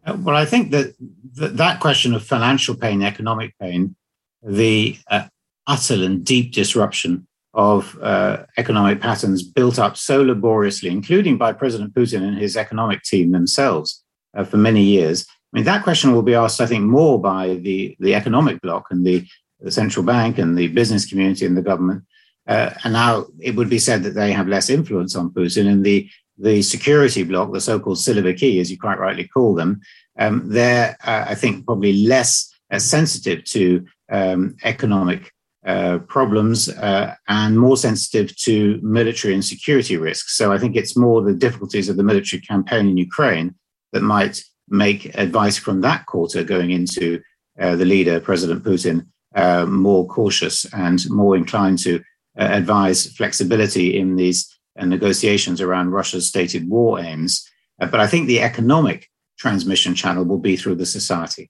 Uh, 0.08 0.18
well, 0.22 0.36
I 0.36 0.46
think 0.46 0.72
that 0.72 0.96
that 1.36 1.80
question 1.80 2.14
of 2.16 2.24
financial 2.24 2.76
pain, 2.76 3.04
economic 3.04 3.54
pain, 3.60 3.96
the 4.42 4.98
uh, 5.12 5.28
utter 5.68 6.04
and 6.04 6.24
deep 6.24 6.54
disruption 6.54 7.28
of 7.54 7.98
uh, 8.02 8.46
economic 8.58 9.02
patterns 9.02 9.44
built 9.44 9.78
up 9.78 9.98
so 9.98 10.22
laboriously, 10.22 10.90
including 10.90 11.38
by 11.38 11.52
President 11.52 11.94
Putin 11.94 12.22
and 12.24 12.38
his 12.38 12.56
economic 12.56 13.04
team 13.04 13.32
themselves 13.32 14.04
uh, 14.36 14.44
for 14.44 14.58
many 14.58 14.84
years. 14.84 15.26
I 15.30 15.58
mean, 15.58 15.66
that 15.66 15.84
question 15.84 16.14
will 16.14 16.24
be 16.24 16.36
asked, 16.36 16.62
I 16.62 16.68
think, 16.68 16.84
more 16.84 17.20
by 17.20 17.56
the, 17.56 17.96
the 18.00 18.16
economic 18.16 18.62
bloc 18.62 18.88
and 18.90 19.06
the 19.06 19.28
the 19.60 19.72
central 19.72 20.06
bank 20.06 20.38
and 20.38 20.58
the 20.58 20.68
business 20.68 21.06
community 21.06 21.46
and 21.46 21.58
the 21.58 21.62
government. 21.62 22.04
Uh, 22.48 22.72
and 22.84 22.94
now 22.94 23.26
it 23.40 23.56
would 23.56 23.70
be 23.70 23.80
said 23.80 24.04
that 24.04 24.14
they 24.14 24.32
have 24.32 24.48
less 24.48 24.70
influence 24.70 25.16
on 25.16 25.32
Putin. 25.32 25.68
And 25.68 25.86
the, 25.86 26.10
the 26.38 26.62
security 26.62 27.24
bloc, 27.24 27.51
the 27.51 27.62
so 27.62 27.79
called 27.79 27.98
Siloviki, 27.98 28.60
as 28.62 28.70
you 28.70 28.77
quite 28.77 29.00
rightly 29.00 29.27
call 29.27 29.56
them, 29.56 29.82
um, 30.20 30.50
they're, 30.50 30.96
uh, 31.03 31.25
I 31.27 31.36
think, 31.36 31.65
probably 31.65 32.06
less 32.06 32.53
uh, 32.72 32.79
sensitive 32.79 33.44
to 33.46 33.86
um, 34.12 34.56
economic 34.63 35.32
uh, 35.65 36.00
problems 36.08 36.70
uh, 36.70 37.13
and 37.27 37.60
more 37.60 37.77
sensitive 37.77 38.36
to 38.38 38.79
military 38.82 39.34
and 39.34 39.44
security 39.44 39.98
risks. 39.98 40.38
So 40.38 40.53
I 40.53 40.58
think 40.58 40.75
it's 40.75 40.96
more 40.96 41.22
the 41.22 41.34
difficulties 41.34 41.89
of 41.89 41.98
the 41.98 42.03
military 42.03 42.41
campaign 42.41 42.88
in 42.88 42.98
Ukraine 42.98 43.56
that 43.91 44.01
might 44.01 44.41
make 44.70 45.13
advice 45.17 45.58
from 45.58 45.82
that 45.82 46.06
quarter 46.06 46.44
going 46.44 46.72
into 46.72 47.22
uh, 47.60 47.75
the 47.75 47.86
leader, 47.86 48.20
President 48.20 48.63
Putin, 48.63 49.08
uh, 49.36 49.65
more 49.65 50.08
cautious 50.08 50.65
and 50.74 51.10
more 51.10 51.36
inclined 51.36 51.79
to 51.79 52.01
advise 52.38 53.08
flexibility 53.13 53.98
in 53.98 54.15
these 54.15 54.57
uh, 54.78 54.86
negotiations 54.86 55.62
around 55.62 55.92
Russia's 55.92 56.28
stated 56.28 56.70
war 56.70 57.00
aims. 57.00 57.48
Uh, 57.82 57.88
but 57.88 58.00
I 58.00 58.08
think 58.08 58.28
the 58.28 58.42
economic 58.42 59.10
transmission 59.38 59.96
channel 59.96 60.26
will 60.26 60.40
be 60.40 60.56
through 60.58 60.76
the 60.76 60.86
society. 60.86 61.50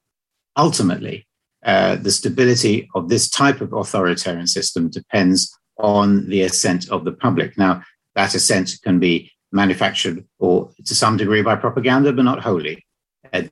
Ultimately, 0.58 1.28
uh, 1.66 1.96
the 1.96 2.12
stability 2.12 2.90
of 2.96 3.10
this 3.10 3.30
type 3.30 3.62
of 3.62 3.74
authoritarian 3.74 4.48
system 4.48 4.90
depends 4.90 5.54
on 5.78 6.28
the 6.30 6.42
assent 6.42 6.90
of 6.90 7.06
the 7.06 7.12
public. 7.12 7.58
Now, 7.58 7.84
that 8.16 8.34
assent 8.34 8.72
can 8.84 9.00
be 9.00 9.32
manufactured 9.52 10.26
or 10.40 10.72
to 10.86 10.96
some 10.96 11.18
degree 11.18 11.42
by 11.42 11.56
propaganda, 11.56 12.12
but 12.12 12.26
not 12.26 12.42
wholly. 12.42 12.86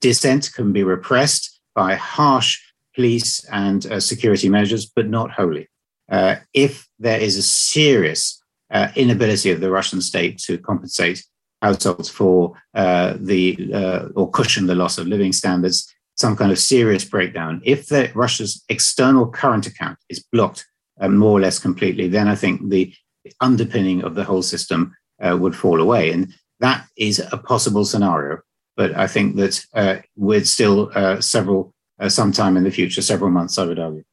dissent 0.02 0.52
can 0.54 0.72
be 0.74 0.84
repressed 0.84 1.60
by 1.74 1.96
harsh 1.96 2.60
police 2.96 3.44
and 3.52 3.86
uh, 3.86 4.00
security 4.00 4.50
measures, 4.50 4.86
but 4.86 5.08
not 5.08 5.32
wholly. 5.32 5.68
Uh, 6.10 6.36
if 6.54 6.88
there 7.00 7.20
is 7.20 7.38
a 7.38 7.44
serious 7.44 8.42
uh, 8.72 8.90
inability 8.96 9.52
of 9.52 9.62
the 9.62 9.72
Russian 9.72 10.02
state 10.02 10.38
to 10.40 10.58
compensate 10.58 11.24
households 11.62 12.10
for 12.10 12.54
uh, 12.74 13.16
the 13.20 13.72
uh, 13.74 14.08
or 14.16 14.30
cushion 14.30 14.68
the 14.68 14.76
loss 14.76 14.98
of 14.98 15.08
living 15.08 15.34
standards, 15.34 15.92
some 16.16 16.36
kind 16.36 16.52
of 16.52 16.60
serious 16.60 17.06
breakdown, 17.06 17.62
if 17.64 17.88
the, 17.88 18.12
Russia's 18.14 18.64
external 18.70 19.30
current 19.30 19.68
account 19.68 19.98
is 20.10 20.24
blocked 20.32 20.66
uh, 21.00 21.08
more 21.08 21.38
or 21.38 21.42
less 21.42 21.60
completely, 21.60 22.08
then 22.08 22.28
I 22.28 22.36
think 22.36 22.70
the 22.70 22.94
underpinning 23.42 24.04
of 24.04 24.16
the 24.16 24.24
whole 24.24 24.44
system 24.44 24.96
would 25.20 25.56
fall 25.56 25.82
away. 25.82 26.12
And 26.12 26.34
that 26.60 26.86
is 26.98 27.20
a 27.32 27.38
possible 27.38 27.86
scenario. 27.86 28.40
But 28.78 28.96
I 28.96 29.08
think 29.08 29.36
that 29.38 29.66
uh, 29.74 29.98
with 30.16 30.48
still 30.48 30.92
uh, 30.96 31.22
several 31.22 31.74
uh, 32.00 32.10
sometime 32.10 32.58
in 32.58 32.64
the 32.64 32.72
future, 32.72 33.02
several 33.02 33.32
months, 33.32 33.58
I 33.58 33.66
would 33.66 33.80
argue. 33.80 34.04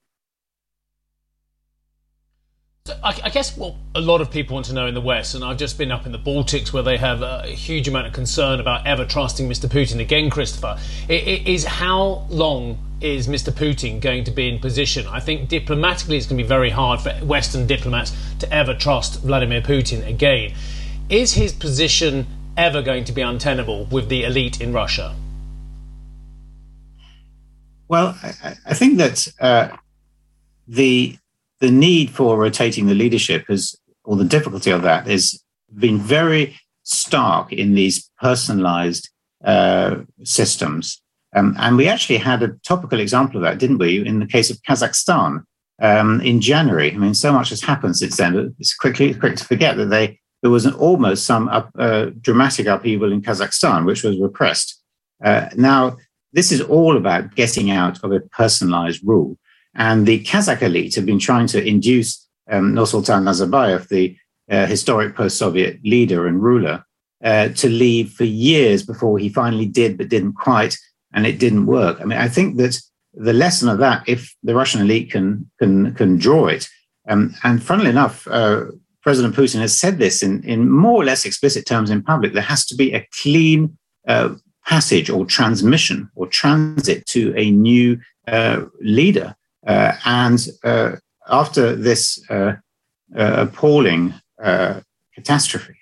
I, 3.02 3.31
guess 3.31 3.57
what 3.57 3.74
a 3.94 4.00
lot 4.00 4.20
of 4.20 4.31
people 4.31 4.55
want 4.55 4.66
to 4.66 4.72
know 4.72 4.87
in 4.87 4.94
the 4.94 5.00
West, 5.00 5.35
and 5.35 5.44
I've 5.44 5.57
just 5.57 5.78
been 5.78 5.92
up 5.92 6.07
in 6.07 6.12
the 6.12 6.18
Baltics 6.18 6.72
where 6.72 6.83
they 6.83 6.96
have 6.96 7.22
a 7.22 7.46
huge 7.46 7.88
amount 7.88 8.07
of 8.07 8.12
concern 8.12 8.61
about 8.61 8.87
ever 8.87 9.05
trusting 9.05 9.48
Mr. 9.48 9.68
Putin 9.68 10.00
again, 10.00 10.31
Christopher, 10.31 10.78
it, 11.09 11.26
it 11.26 11.48
is 11.48 11.64
how 11.64 12.26
long 12.28 12.78
is 13.00 13.28
Mr. 13.28 13.52
Putin 13.52 14.00
going 14.00 14.24
to 14.24 14.31
be 14.31 14.48
in 14.48 14.59
position? 14.59 15.07
I 15.07 15.20
think 15.20 15.48
diplomatically 15.48 16.16
it's 16.16 16.26
going 16.26 16.38
to 16.38 16.44
be 16.44 16.48
very 16.48 16.70
hard 16.70 17.00
for 17.00 17.11
Western 17.24 17.66
diplomats 17.66 18.12
to 18.38 18.52
ever 18.52 18.74
trust 18.74 19.20
Vladimir 19.22 19.61
Putin 19.61 20.07
again. 20.07 20.55
Is 21.09 21.35
his 21.35 21.52
position 21.52 22.26
ever 22.57 22.83
going 22.83 23.05
to 23.05 23.12
be 23.12 23.22
untenable 23.22 23.87
with 23.87 24.09
the 24.09 24.24
elite 24.24 24.61
in 24.61 24.72
Russia? 24.72 25.14
Well, 27.88 28.16
I, 28.22 28.57
I 28.64 28.74
think 28.74 28.98
that 28.98 29.28
uh, 29.38 29.76
the 30.66 31.18
the 31.62 31.70
need 31.70 32.11
for 32.11 32.37
rotating 32.37 32.87
the 32.87 32.94
leadership 32.94 33.46
or 34.05 34.16
the 34.16 34.25
difficulty 34.25 34.72
of 34.72 34.83
that, 34.83 35.09
is 35.09 35.40
been 35.79 35.98
very 35.98 36.59
stark 36.83 37.53
in 37.53 37.75
these 37.75 38.11
personalized 38.20 39.09
uh, 39.44 39.96
systems. 40.25 41.01
Um, 41.37 41.55
and 41.59 41.77
we 41.77 41.88
actually 41.88 42.18
had 42.18 42.42
a 42.42 42.55
topical 42.66 42.98
example 42.98 43.37
of 43.37 43.44
that, 43.44 43.59
didn't 43.59 43.79
we, 43.79 44.05
in 44.05 44.18
the 44.18 44.27
case 44.27 44.51
of 44.51 44.61
Kazakhstan 44.68 45.44
um, 45.81 46.20
in 46.20 46.40
January? 46.40 46.92
I 46.92 46.96
mean, 46.96 47.14
so 47.14 47.33
much 47.33 47.51
has 47.51 47.62
happened 47.62 47.96
since 47.96 48.16
then. 48.16 48.55
It's 48.59 48.75
quickly 48.75 49.14
quick 49.14 49.37
to 49.37 49.44
forget 49.44 49.77
that 49.77 49.87
they 49.87 50.18
there 50.42 50.51
was 50.51 50.66
an 50.66 50.75
almost 50.75 51.25
some 51.25 51.46
up, 51.48 51.70
uh, 51.79 52.07
dramatic 52.20 52.66
upheaval 52.66 53.12
in 53.12 53.22
Kazakhstan, 53.22 53.87
which 53.87 54.03
was 54.03 54.18
repressed. 54.18 54.83
Uh, 55.25 55.48
now, 55.57 55.96
this 56.33 56.51
is 56.51 56.61
all 56.61 56.96
about 56.96 57.37
getting 57.37 57.70
out 57.70 58.03
of 58.03 58.11
a 58.11 58.18
personalized 58.18 59.03
rule. 59.07 59.38
And 59.74 60.06
the 60.06 60.22
Kazakh 60.24 60.62
elite 60.62 60.94
have 60.94 61.06
been 61.06 61.18
trying 61.18 61.46
to 61.48 61.64
induce 61.64 62.28
um, 62.50 62.74
Nursultan 62.74 63.22
Nazarbayev, 63.22 63.88
the 63.88 64.16
uh, 64.50 64.66
historic 64.66 65.16
post 65.16 65.38
Soviet 65.38 65.80
leader 65.85 66.26
and 66.26 66.42
ruler, 66.42 66.85
uh, 67.24 67.48
to 67.48 67.68
leave 67.68 68.11
for 68.11 68.24
years 68.24 68.82
before 68.82 69.18
he 69.18 69.28
finally 69.28 69.66
did, 69.66 69.96
but 69.96 70.08
didn't 70.08 70.35
quite, 70.35 70.76
and 71.14 71.26
it 71.26 71.38
didn't 71.38 71.66
work. 71.66 72.00
I 72.00 72.04
mean, 72.04 72.18
I 72.18 72.28
think 72.28 72.56
that 72.56 72.78
the 73.14 73.32
lesson 73.32 73.68
of 73.68 73.78
that, 73.78 74.02
if 74.08 74.35
the 74.42 74.54
Russian 74.54 74.80
elite 74.80 75.11
can 75.11 75.50
can 75.58 75.94
can 75.94 76.18
draw 76.18 76.48
it, 76.48 76.68
um, 77.08 77.35
and 77.44 77.62
funnily 77.62 77.90
enough, 77.90 78.26
uh, 78.28 78.64
President 79.02 79.35
Putin 79.35 79.61
has 79.61 79.76
said 79.76 79.98
this 79.98 80.22
in 80.22 80.42
in 80.44 80.70
more 80.70 81.00
or 81.02 81.04
less 81.04 81.24
explicit 81.24 81.66
terms 81.66 81.90
in 81.90 82.02
public. 82.02 82.32
There 82.32 82.42
has 82.42 82.66
to 82.66 82.74
be 82.74 82.92
a 82.92 83.06
clean 83.22 83.78
uh, 84.08 84.35
passage 84.66 85.11
or 85.11 85.24
transmission 85.26 86.11
or 86.14 86.26
transit 86.26 87.06
to 87.06 87.35
a 87.37 87.50
new 87.50 88.00
uh, 88.28 88.64
leader. 88.80 89.35
Uh, 89.66 89.92
and 90.05 90.48
uh, 90.64 90.96
after 91.29 91.75
this 91.75 92.22
uh, 92.31 92.55
appalling 93.14 94.14
catastrophe, 95.14 95.77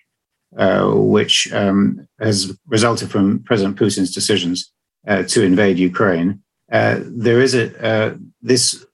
which 0.53 1.53
um, 1.53 2.07
has 2.19 2.57
resulted 2.67 3.11
from 3.11 3.43
President 3.45 3.77
Putin's 3.77 4.15
decisions 4.15 4.73
to 5.07 5.43
invade 5.43 5.79
Ukraine, 5.79 6.43
there 6.69 7.41
is 7.41 7.55
a 7.55 8.19
this 8.43 8.85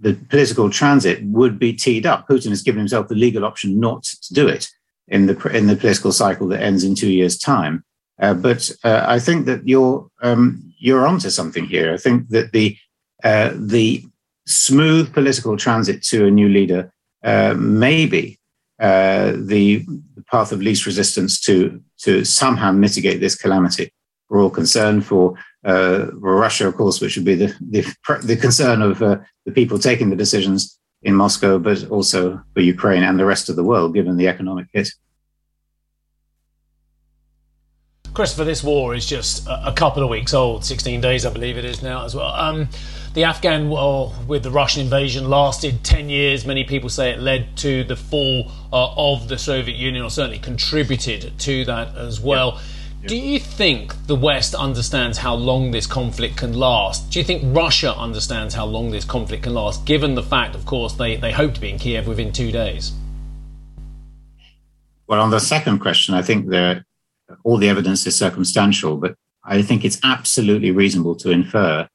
the 0.00 0.14
political 0.28 0.68
transit 0.68 1.24
would 1.24 1.58
be 1.58 1.72
teed 1.72 2.04
up. 2.04 2.28
Putin 2.28 2.50
has 2.50 2.62
given 2.62 2.80
himself 2.80 3.08
the 3.08 3.14
legal 3.14 3.44
option 3.44 3.80
not 3.80 4.02
to 4.02 4.34
do 4.34 4.46
it 4.46 4.68
in 5.08 5.26
the 5.26 5.36
in 5.56 5.66
the 5.66 5.76
political 5.76 6.12
cycle 6.12 6.48
that 6.48 6.62
ends 6.62 6.84
in 6.84 6.94
two 6.94 7.10
years' 7.10 7.38
time. 7.38 7.84
Uh, 8.20 8.34
but 8.34 8.70
uh, 8.84 9.04
I 9.06 9.18
think 9.18 9.46
that 9.46 9.66
you're 9.66 10.08
um, 10.22 10.72
you're 10.78 11.06
onto 11.06 11.30
something 11.30 11.64
here. 11.64 11.92
I 11.92 11.96
think 11.96 12.28
that 12.28 12.52
the 12.52 12.76
uh, 13.22 13.52
the 13.54 14.04
smooth 14.46 15.12
political 15.12 15.56
transit 15.56 16.02
to 16.04 16.26
a 16.26 16.30
new 16.30 16.48
leader 16.48 16.92
uh, 17.22 17.54
may 17.56 18.06
be 18.06 18.38
uh, 18.80 19.32
the 19.36 19.84
path 20.30 20.52
of 20.52 20.60
least 20.60 20.86
resistance 20.86 21.40
to 21.40 21.80
to 21.98 22.24
somehow 22.24 22.72
mitigate 22.72 23.20
this 23.20 23.36
calamity. 23.36 23.92
We're 24.28 24.42
all 24.42 24.50
concerned 24.50 25.06
for, 25.06 25.34
uh, 25.64 26.06
Russia, 26.14 26.66
of 26.66 26.76
course, 26.76 27.00
which 27.00 27.16
would 27.16 27.24
be 27.24 27.34
the 27.34 27.54
the, 27.60 27.82
the 28.22 28.36
concern 28.36 28.82
of 28.82 28.98
the 28.98 29.52
people 29.52 29.78
taking 29.78 30.10
the 30.10 30.16
decisions 30.16 30.78
in 31.02 31.14
Moscow, 31.14 31.58
but 31.58 31.88
also 31.90 32.42
for 32.54 32.60
Ukraine 32.60 33.04
and 33.04 33.18
the 33.18 33.26
rest 33.26 33.48
of 33.48 33.56
the 33.56 33.64
world, 33.64 33.94
given 33.94 34.16
the 34.16 34.28
economic 34.28 34.66
hit. 34.72 34.88
Christopher, 38.14 38.44
this 38.44 38.62
war 38.62 38.94
is 38.94 39.06
just 39.06 39.44
a, 39.48 39.72
couple 39.72 40.04
of 40.04 40.08
weeks 40.08 40.32
old, 40.32 40.64
16 40.64 41.00
days, 41.00 41.26
I 41.26 41.30
believe 41.30 41.58
it 41.58 41.64
is 41.64 41.82
now 41.82 42.04
as 42.04 42.14
well. 42.14 42.28
Um, 42.28 42.68
the 43.12 43.24
Afghan 43.24 43.68
war 43.68 44.12
with 44.28 44.44
the 44.44 44.52
Russian 44.52 44.82
invasion 44.82 45.28
lasted 45.28 45.82
10 45.82 46.08
years. 46.08 46.46
Many 46.46 46.62
people 46.62 46.88
say 46.88 47.10
it 47.10 47.18
led 47.18 47.56
to 47.58 47.82
the 47.82 47.96
fall 47.96 48.52
uh, 48.72 48.94
of 48.96 49.26
the 49.26 49.36
Soviet 49.36 49.76
Union, 49.76 50.04
or 50.04 50.10
certainly 50.10 50.38
contributed 50.38 51.36
to 51.40 51.64
that 51.64 51.96
as 51.96 52.20
well. 52.20 52.60
Yeah. 53.02 53.08
Do 53.08 53.16
you 53.16 53.40
think 53.40 54.06
the 54.06 54.16
West 54.16 54.54
understands 54.54 55.18
how 55.18 55.34
long 55.34 55.72
this 55.72 55.86
conflict 55.88 56.36
can 56.36 56.52
last? 56.52 57.10
Do 57.10 57.18
you 57.18 57.24
think 57.24 57.42
Russia 57.54 57.96
understands 57.96 58.54
how 58.54 58.64
long 58.64 58.92
this 58.92 59.04
conflict 59.04 59.42
can 59.42 59.54
last, 59.54 59.86
given 59.86 60.14
the 60.14 60.22
fact, 60.22 60.54
of 60.54 60.66
course, 60.66 60.92
they, 60.92 61.16
they 61.16 61.32
hope 61.32 61.54
to 61.54 61.60
be 61.60 61.68
in 61.68 61.80
Kiev 61.80 62.06
within 62.06 62.32
two 62.32 62.52
days? 62.52 62.92
Well, 65.08 65.20
on 65.20 65.30
the 65.30 65.40
second 65.40 65.80
question, 65.80 66.14
I 66.14 66.22
think 66.22 66.48
there, 66.48 66.84
all 67.44 67.58
the 67.58 67.68
evidence 67.68 68.06
is 68.06 68.16
circumstantial, 68.16 68.96
but 68.96 69.14
I 69.44 69.62
think 69.62 69.84
it's 69.84 70.00
absolutely 70.02 70.70
reasonable 70.70 71.16
to 71.16 71.30
infer 71.30 71.88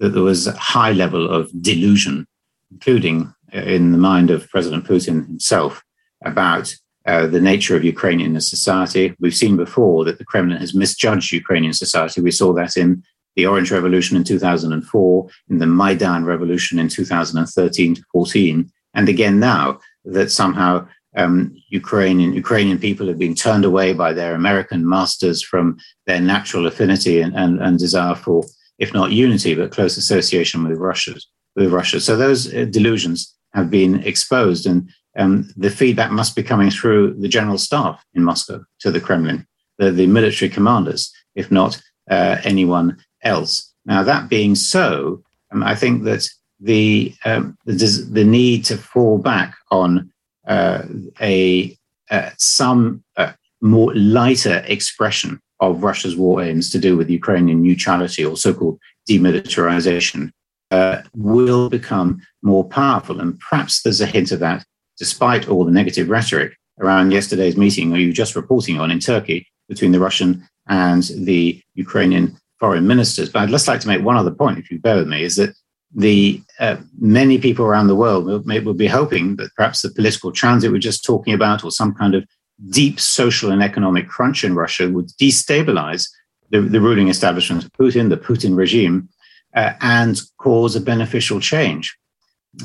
that 0.00 0.10
there 0.10 0.22
was 0.22 0.46
a 0.46 0.52
high 0.52 0.92
level 0.92 1.30
of 1.30 1.50
delusion, 1.62 2.26
including 2.70 3.32
uh, 3.54 3.60
in 3.60 3.92
the 3.92 3.98
mind 3.98 4.30
of 4.30 4.48
President 4.50 4.84
Putin 4.84 5.26
himself, 5.26 5.82
about 6.24 6.74
uh, 7.06 7.26
the 7.26 7.40
nature 7.40 7.76
of 7.76 7.84
Ukrainian 7.84 8.38
society. 8.40 9.14
We've 9.20 9.34
seen 9.34 9.56
before 9.56 10.04
that 10.04 10.18
the 10.18 10.24
Kremlin 10.24 10.58
has 10.58 10.74
misjudged 10.74 11.32
Ukrainian 11.32 11.72
society. 11.72 12.20
We 12.20 12.32
saw 12.32 12.52
that 12.54 12.76
in 12.76 13.02
the 13.36 13.46
Orange 13.46 13.70
Revolution 13.70 14.16
in 14.16 14.24
2004, 14.24 15.28
in 15.50 15.58
the 15.58 15.66
Maidan 15.66 16.24
Revolution 16.24 16.78
in 16.78 16.88
2013 16.88 17.94
to 17.94 18.02
14, 18.12 18.70
and 18.94 19.08
again 19.08 19.38
now 19.38 19.78
that 20.04 20.30
somehow 20.30 20.86
um, 21.16 21.56
Ukrainian 21.70 22.32
Ukrainian 22.34 22.78
people 22.78 23.06
have 23.08 23.18
been 23.18 23.34
turned 23.34 23.64
away 23.64 23.92
by 23.92 24.12
their 24.12 24.34
American 24.34 24.88
masters 24.88 25.42
from 25.42 25.78
their 26.06 26.20
natural 26.20 26.66
affinity 26.66 27.20
and, 27.20 27.34
and, 27.34 27.60
and 27.60 27.78
desire 27.78 28.14
for 28.14 28.44
if 28.78 28.92
not 28.92 29.10
unity, 29.10 29.54
but 29.54 29.72
close 29.72 29.96
association 29.96 30.66
with 30.66 30.78
Russia. 30.78 31.14
With 31.54 31.72
Russia. 31.72 32.00
So 32.00 32.16
those 32.16 32.52
uh, 32.52 32.66
delusions 32.66 33.34
have 33.54 33.70
been 33.70 34.02
exposed, 34.02 34.66
and 34.66 34.90
um, 35.18 35.48
the 35.56 35.70
feedback 35.70 36.10
must 36.10 36.36
be 36.36 36.42
coming 36.42 36.70
through 36.70 37.14
the 37.14 37.28
general 37.28 37.58
staff 37.58 38.04
in 38.14 38.22
Moscow 38.22 38.62
to 38.80 38.90
the 38.90 39.00
Kremlin, 39.00 39.46
the, 39.78 39.90
the 39.90 40.06
military 40.06 40.50
commanders, 40.50 41.10
if 41.34 41.50
not 41.50 41.80
uh, 42.10 42.36
anyone 42.44 42.98
else. 43.22 43.72
Now, 43.86 44.02
that 44.02 44.28
being 44.28 44.54
so, 44.54 45.22
um, 45.52 45.62
I 45.62 45.74
think 45.74 46.04
that 46.04 46.28
the, 46.60 47.14
um, 47.24 47.56
the, 47.64 48.08
the 48.10 48.24
need 48.24 48.66
to 48.66 48.76
fall 48.76 49.16
back 49.16 49.54
on 49.70 50.12
a 50.48 51.76
uh, 52.10 52.30
some 52.38 53.02
uh, 53.16 53.32
more 53.60 53.94
lighter 53.94 54.62
expression 54.66 55.40
of 55.60 55.82
Russia's 55.82 56.16
war 56.16 56.42
aims 56.42 56.70
to 56.70 56.78
do 56.78 56.96
with 56.96 57.10
Ukrainian 57.10 57.62
neutrality 57.62 58.24
or 58.24 58.36
so 58.36 58.52
called 58.52 58.78
demilitarization 59.08 60.30
uh, 60.70 61.02
will 61.14 61.68
become 61.68 62.20
more 62.42 62.64
powerful. 62.64 63.20
And 63.20 63.38
perhaps 63.38 63.82
there's 63.82 64.00
a 64.00 64.06
hint 64.06 64.32
of 64.32 64.40
that, 64.40 64.64
despite 64.98 65.48
all 65.48 65.64
the 65.64 65.72
negative 65.72 66.08
rhetoric 66.08 66.56
around 66.80 67.12
yesterday's 67.12 67.56
meeting, 67.56 67.92
or 67.92 67.96
you 67.96 68.12
just 68.12 68.36
reporting 68.36 68.78
on 68.78 68.90
in 68.90 69.00
Turkey 69.00 69.46
between 69.68 69.92
the 69.92 70.00
Russian 70.00 70.46
and 70.68 71.04
the 71.16 71.60
Ukrainian 71.74 72.36
foreign 72.60 72.86
ministers. 72.86 73.30
But 73.30 73.42
I'd 73.42 73.48
just 73.48 73.68
like 73.68 73.80
to 73.80 73.88
make 73.88 74.02
one 74.02 74.16
other 74.16 74.30
point, 74.30 74.58
if 74.58 74.70
you 74.70 74.78
bear 74.78 74.96
with 74.96 75.08
me, 75.08 75.22
is 75.22 75.36
that 75.36 75.54
the 75.96 76.42
uh, 76.60 76.76
many 76.98 77.38
people 77.38 77.64
around 77.64 77.86
the 77.86 77.96
world 77.96 78.26
will, 78.26 78.42
will, 78.42 78.74
be 78.74 78.86
hoping 78.86 79.36
that 79.36 79.50
perhaps 79.56 79.80
the 79.80 79.90
political 79.90 80.30
transit 80.30 80.70
we're 80.70 80.78
just 80.78 81.04
talking 81.04 81.32
about, 81.32 81.64
or 81.64 81.70
some 81.70 81.94
kind 81.94 82.14
of 82.14 82.24
deep 82.68 83.00
social 83.00 83.50
and 83.50 83.62
economic 83.62 84.06
crunch 84.06 84.44
in 84.44 84.54
Russia 84.54 84.90
would 84.90 85.08
destabilize 85.20 86.08
the, 86.50 86.60
the 86.60 86.80
ruling 86.80 87.08
establishment 87.08 87.64
of 87.64 87.72
Putin, 87.72 88.10
the 88.10 88.16
Putin 88.16 88.56
regime, 88.56 89.08
uh, 89.54 89.72
and 89.80 90.20
cause 90.38 90.76
a 90.76 90.80
beneficial 90.80 91.40
change. 91.40 91.96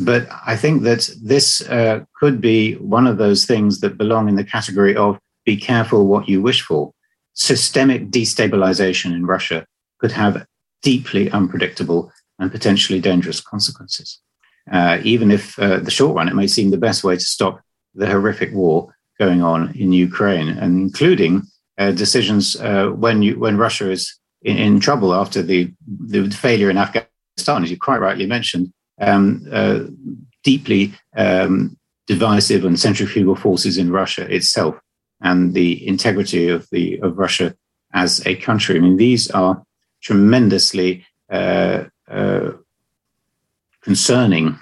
But 0.02 0.28
I 0.46 0.58
think 0.58 0.84
that 0.84 1.10
this 1.24 1.62
uh, 1.70 2.04
could 2.20 2.42
be 2.42 2.76
one 2.76 3.08
of 3.08 3.18
those 3.18 3.46
things 3.46 3.80
that 3.80 3.98
belong 3.98 4.28
in 4.28 4.36
the 4.36 4.44
category 4.44 4.96
of 4.96 5.18
be 5.46 5.56
careful 5.56 6.06
what 6.06 6.30
you 6.30 6.42
wish 6.42 6.62
for. 6.62 6.94
Systemic 7.34 8.10
destabilization 8.10 9.14
in 9.14 9.26
Russia 9.26 9.66
could 10.00 10.12
have 10.12 10.46
deeply 10.82 11.32
unpredictable 11.32 12.12
and 12.42 12.52
potentially 12.52 13.00
dangerous 13.00 13.40
consequences. 13.40 14.20
Uh, 14.72 14.98
even 15.04 15.32
if 15.32 15.58
uh, 15.60 15.80
the 15.80 15.92
short 15.92 16.16
run, 16.16 16.28
it 16.28 16.36
may 16.36 16.48
seem 16.48 16.72
the 16.72 16.78
best 16.78 17.04
way 17.04 17.16
to 17.16 17.24
stop 17.24 17.62
the 17.94 18.08
horrific 18.08 18.52
war 18.54 18.94
going 19.20 19.42
on 19.44 19.74
in 19.76 19.94
Ukraine, 19.94 20.50
and 20.50 20.80
including 20.82 21.44
uh, 21.78 21.92
decisions 21.92 22.56
uh, 22.60 22.88
when 22.88 23.22
you, 23.22 23.40
when 23.40 23.58
Russia 23.58 23.92
is 23.92 24.18
in, 24.42 24.58
in, 24.58 24.80
trouble 24.80 25.14
after 25.14 25.42
the, 25.42 25.72
the 26.08 26.30
failure 26.32 26.70
in 26.70 26.78
Afghanistan, 26.78 27.64
as 27.64 27.70
you 27.70 27.78
quite 27.78 28.02
rightly 28.02 28.26
mentioned, 28.26 28.74
um, 29.00 29.46
uh, 29.52 29.82
deeply 30.44 30.94
um, 31.16 31.78
divisive 32.08 32.66
and 32.66 32.80
centrifugal 32.80 33.36
forces 33.36 33.78
in 33.78 33.92
Russia 33.92 34.24
itself, 34.34 34.76
and 35.22 35.54
the 35.54 35.88
integrity 35.88 36.48
of 36.48 36.68
the 36.72 37.00
of 37.02 37.18
Russia 37.18 37.56
as 37.94 38.26
a 38.26 38.36
country. 38.36 38.78
I 38.78 38.80
mean, 38.80 38.98
these 38.98 39.30
are 39.32 39.64
tremendously 40.02 41.06
uh, 41.32 41.86
uh, 42.12 42.52
concerning 43.82 44.60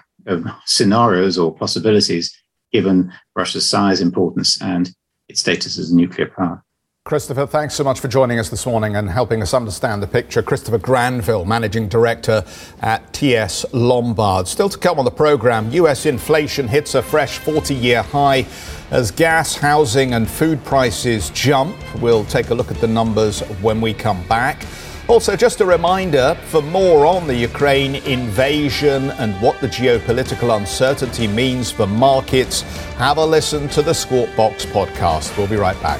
scenarios 0.66 1.38
or 1.38 1.56
possibilities 1.56 2.36
given 2.72 3.12
Russia's 3.36 3.68
size, 3.68 4.02
importance, 4.02 4.62
and 4.62 4.92
its 5.28 5.42
status 5.42 5.78
as 5.78 5.92
a 5.92 5.96
nuclear 5.96 6.28
power. 6.28 6.64
Christopher, 7.06 7.48
thanks 7.48 7.74
so 7.74 7.84
much 7.84 8.00
for 8.00 8.08
joining 8.08 8.38
us 8.38 8.50
this 8.50 8.68
morning 8.68 8.96
and 8.96 9.10
helping 9.10 9.42
us 9.42 9.56
understand 9.56 10.04
the 10.04 10.08
picture. 10.08 10.44
Christopher 10.44 10.78
Granville, 10.78 11.44
Managing 11.44 11.88
Director 11.88 12.46
at 12.82 13.12
TS 13.14 13.66
Lombard. 13.74 14.48
Still 14.48 14.70
to 14.70 14.78
come 14.78 15.00
on 15.00 15.06
the 15.06 15.12
programme, 15.12 15.72
US 15.72 16.06
inflation 16.06 16.68
hits 16.68 16.94
a 16.94 17.02
fresh 17.02 17.40
40 17.40 17.74
year 17.74 18.04
high 18.04 18.46
as 18.92 19.10
gas, 19.10 19.56
housing, 19.56 20.14
and 20.14 20.30
food 20.30 20.64
prices 20.66 21.32
jump. 21.32 21.76
We'll 22.00 22.26
take 22.26 22.52
a 22.52 22.54
look 22.54 22.70
at 22.70 22.78
the 22.78 22.88
numbers 22.88 23.40
when 23.62 23.82
we 23.82 23.94
come 23.96 24.22
back. 24.28 24.64
Also, 25.10 25.36
just 25.36 25.60
a 25.60 25.66
reminder 25.66 26.38
for 26.46 26.62
more 26.62 27.08
on 27.08 27.26
the 27.26 27.34
Ukraine 27.34 27.96
invasion 27.96 29.10
and 29.18 29.34
what 29.42 29.60
the 29.60 29.68
geopolitical 29.68 30.56
uncertainty 30.56 31.28
means 31.28 31.72
for 31.72 31.88
markets, 31.88 32.62
have 33.00 33.18
a 33.18 33.26
listen 33.26 33.68
to 33.70 33.82
the 33.82 33.92
Squawk 33.92 34.30
Box 34.38 34.68
podcast. 34.68 35.36
We'll 35.36 35.48
be 35.48 35.56
right 35.56 35.82
back. 35.82 36.00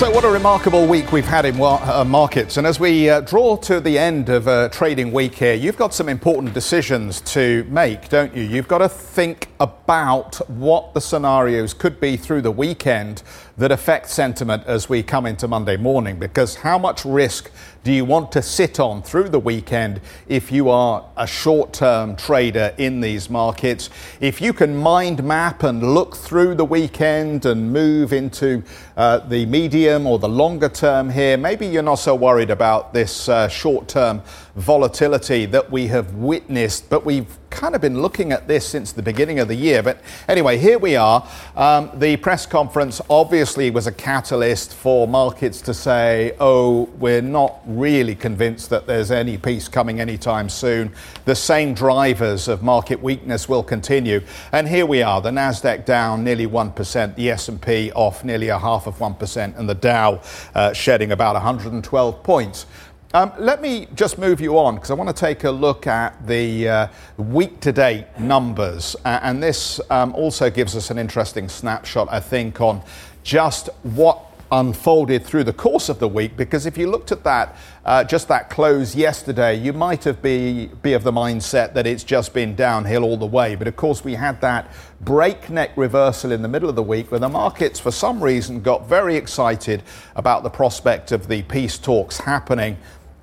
So, 0.00 0.10
what 0.10 0.24
a 0.24 0.30
remarkable 0.30 0.86
week 0.86 1.12
we've 1.12 1.26
had 1.26 1.44
in 1.44 1.60
uh, 1.60 2.06
markets. 2.06 2.56
And 2.56 2.66
as 2.66 2.80
we 2.80 3.10
uh, 3.10 3.20
draw 3.20 3.56
to 3.56 3.80
the 3.80 3.98
end 3.98 4.30
of 4.30 4.46
a 4.46 4.70
trading 4.70 5.12
week 5.12 5.34
here, 5.34 5.52
you've 5.52 5.76
got 5.76 5.92
some 5.92 6.08
important 6.08 6.54
decisions 6.54 7.20
to 7.32 7.64
make, 7.64 8.08
don't 8.08 8.34
you? 8.34 8.42
You've 8.42 8.66
got 8.66 8.78
to 8.78 8.88
think 8.88 9.48
about 9.60 10.36
what 10.48 10.94
the 10.94 11.02
scenarios 11.02 11.74
could 11.74 12.00
be 12.00 12.16
through 12.16 12.40
the 12.40 12.50
weekend 12.50 13.22
that 13.58 13.70
affect 13.70 14.08
sentiment 14.08 14.62
as 14.64 14.88
we 14.88 15.02
come 15.02 15.26
into 15.26 15.46
Monday 15.46 15.76
morning 15.76 16.18
because 16.18 16.54
how 16.54 16.78
much 16.78 17.04
risk 17.04 17.50
do 17.82 17.92
you 17.92 18.04
want 18.04 18.30
to 18.32 18.42
sit 18.42 18.78
on 18.78 19.02
through 19.02 19.30
the 19.30 19.38
weekend 19.38 20.02
if 20.28 20.52
you 20.52 20.68
are 20.68 21.06
a 21.16 21.26
short 21.26 21.72
term 21.72 22.14
trader 22.14 22.74
in 22.76 23.00
these 23.00 23.30
markets? 23.30 23.88
If 24.20 24.40
you 24.40 24.52
can 24.52 24.76
mind 24.76 25.24
map 25.24 25.62
and 25.62 25.94
look 25.94 26.14
through 26.14 26.56
the 26.56 26.64
weekend 26.64 27.46
and 27.46 27.72
move 27.72 28.12
into 28.12 28.62
uh, 28.98 29.20
the 29.20 29.46
medium 29.46 30.06
or 30.06 30.18
the 30.18 30.28
longer 30.28 30.68
term 30.68 31.08
here, 31.08 31.38
maybe 31.38 31.66
you're 31.66 31.82
not 31.82 31.94
so 31.94 32.14
worried 32.14 32.50
about 32.50 32.92
this 32.92 33.30
uh, 33.30 33.48
short 33.48 33.88
term 33.88 34.22
volatility 34.56 35.46
that 35.46 35.70
we 35.70 35.86
have 35.86 36.14
witnessed, 36.14 36.90
but 36.90 37.04
we've 37.04 37.38
kind 37.50 37.74
of 37.74 37.80
been 37.80 38.00
looking 38.00 38.32
at 38.32 38.46
this 38.46 38.66
since 38.66 38.92
the 38.92 39.02
beginning 39.02 39.38
of 39.38 39.48
the 39.48 39.54
year. 39.54 39.82
But 39.82 40.00
anyway, 40.28 40.58
here 40.58 40.78
we 40.78 40.96
are. 40.96 41.26
Um, 41.56 41.90
the 41.94 42.16
press 42.16 42.46
conference 42.46 43.00
obviously 43.10 43.70
was 43.70 43.86
a 43.86 43.92
catalyst 43.92 44.74
for 44.74 45.08
markets 45.08 45.60
to 45.62 45.74
say, 45.74 46.36
oh, 46.40 46.84
we're 46.98 47.22
not 47.22 47.66
really 47.78 48.14
convinced 48.14 48.70
that 48.70 48.86
there's 48.86 49.10
any 49.10 49.38
peace 49.38 49.68
coming 49.68 50.00
anytime 50.00 50.48
soon. 50.48 50.92
The 51.24 51.34
same 51.34 51.74
drivers 51.74 52.48
of 52.48 52.62
market 52.62 53.02
weakness 53.02 53.48
will 53.48 53.62
continue. 53.62 54.20
And 54.52 54.68
here 54.68 54.86
we 54.86 55.02
are, 55.02 55.20
the 55.20 55.30
Nasdaq 55.30 55.84
down 55.84 56.24
nearly 56.24 56.46
1%, 56.46 57.14
the 57.14 57.30
S&P 57.30 57.92
off 57.92 58.24
nearly 58.24 58.48
a 58.48 58.58
half 58.58 58.86
of 58.86 58.96
1%, 58.98 59.58
and 59.58 59.68
the 59.68 59.74
Dow 59.74 60.20
uh, 60.54 60.72
shedding 60.72 61.12
about 61.12 61.34
112 61.34 62.22
points. 62.22 62.66
Um, 63.12 63.32
let 63.40 63.60
me 63.60 63.88
just 63.96 64.18
move 64.18 64.40
you 64.40 64.56
on 64.56 64.76
because 64.76 64.92
I 64.92 64.94
want 64.94 65.08
to 65.08 65.20
take 65.20 65.42
a 65.42 65.50
look 65.50 65.88
at 65.88 66.24
the 66.28 66.68
uh, 66.68 66.88
week 67.16 67.58
to 67.62 67.72
date 67.72 68.06
numbers. 68.20 68.94
Uh, 69.04 69.18
and 69.22 69.42
this 69.42 69.80
um, 69.90 70.14
also 70.14 70.48
gives 70.48 70.76
us 70.76 70.92
an 70.92 70.98
interesting 70.98 71.48
snapshot, 71.48 72.06
I 72.08 72.20
think, 72.20 72.60
on 72.60 72.82
just 73.24 73.68
what 73.82 74.29
unfolded 74.52 75.24
through 75.24 75.44
the 75.44 75.52
course 75.52 75.88
of 75.88 75.98
the 75.98 76.08
week 76.08 76.36
because 76.36 76.66
if 76.66 76.76
you 76.76 76.90
looked 76.90 77.12
at 77.12 77.22
that 77.22 77.56
uh, 77.84 78.02
just 78.02 78.28
that 78.28 78.50
close 78.50 78.94
yesterday 78.96 79.54
you 79.54 79.72
might 79.72 80.02
have 80.04 80.20
be 80.20 80.66
be 80.82 80.92
of 80.92 81.04
the 81.04 81.12
mindset 81.12 81.72
that 81.72 81.86
it's 81.86 82.02
just 82.02 82.34
been 82.34 82.56
downhill 82.56 83.04
all 83.04 83.16
the 83.16 83.26
way 83.26 83.54
but 83.54 83.68
of 83.68 83.76
course 83.76 84.04
we 84.04 84.14
had 84.14 84.40
that 84.40 84.70
breakneck 85.00 85.70
reversal 85.76 86.32
in 86.32 86.42
the 86.42 86.48
middle 86.48 86.68
of 86.68 86.74
the 86.74 86.82
week 86.82 87.10
where 87.10 87.20
the 87.20 87.28
markets 87.28 87.78
for 87.78 87.90
some 87.90 88.22
reason 88.22 88.60
got 88.60 88.86
very 88.88 89.16
excited 89.16 89.82
about 90.16 90.42
the 90.42 90.50
prospect 90.50 91.12
of 91.12 91.28
the 91.28 91.42
peace 91.42 91.78
talks 91.78 92.18
happening 92.18 92.76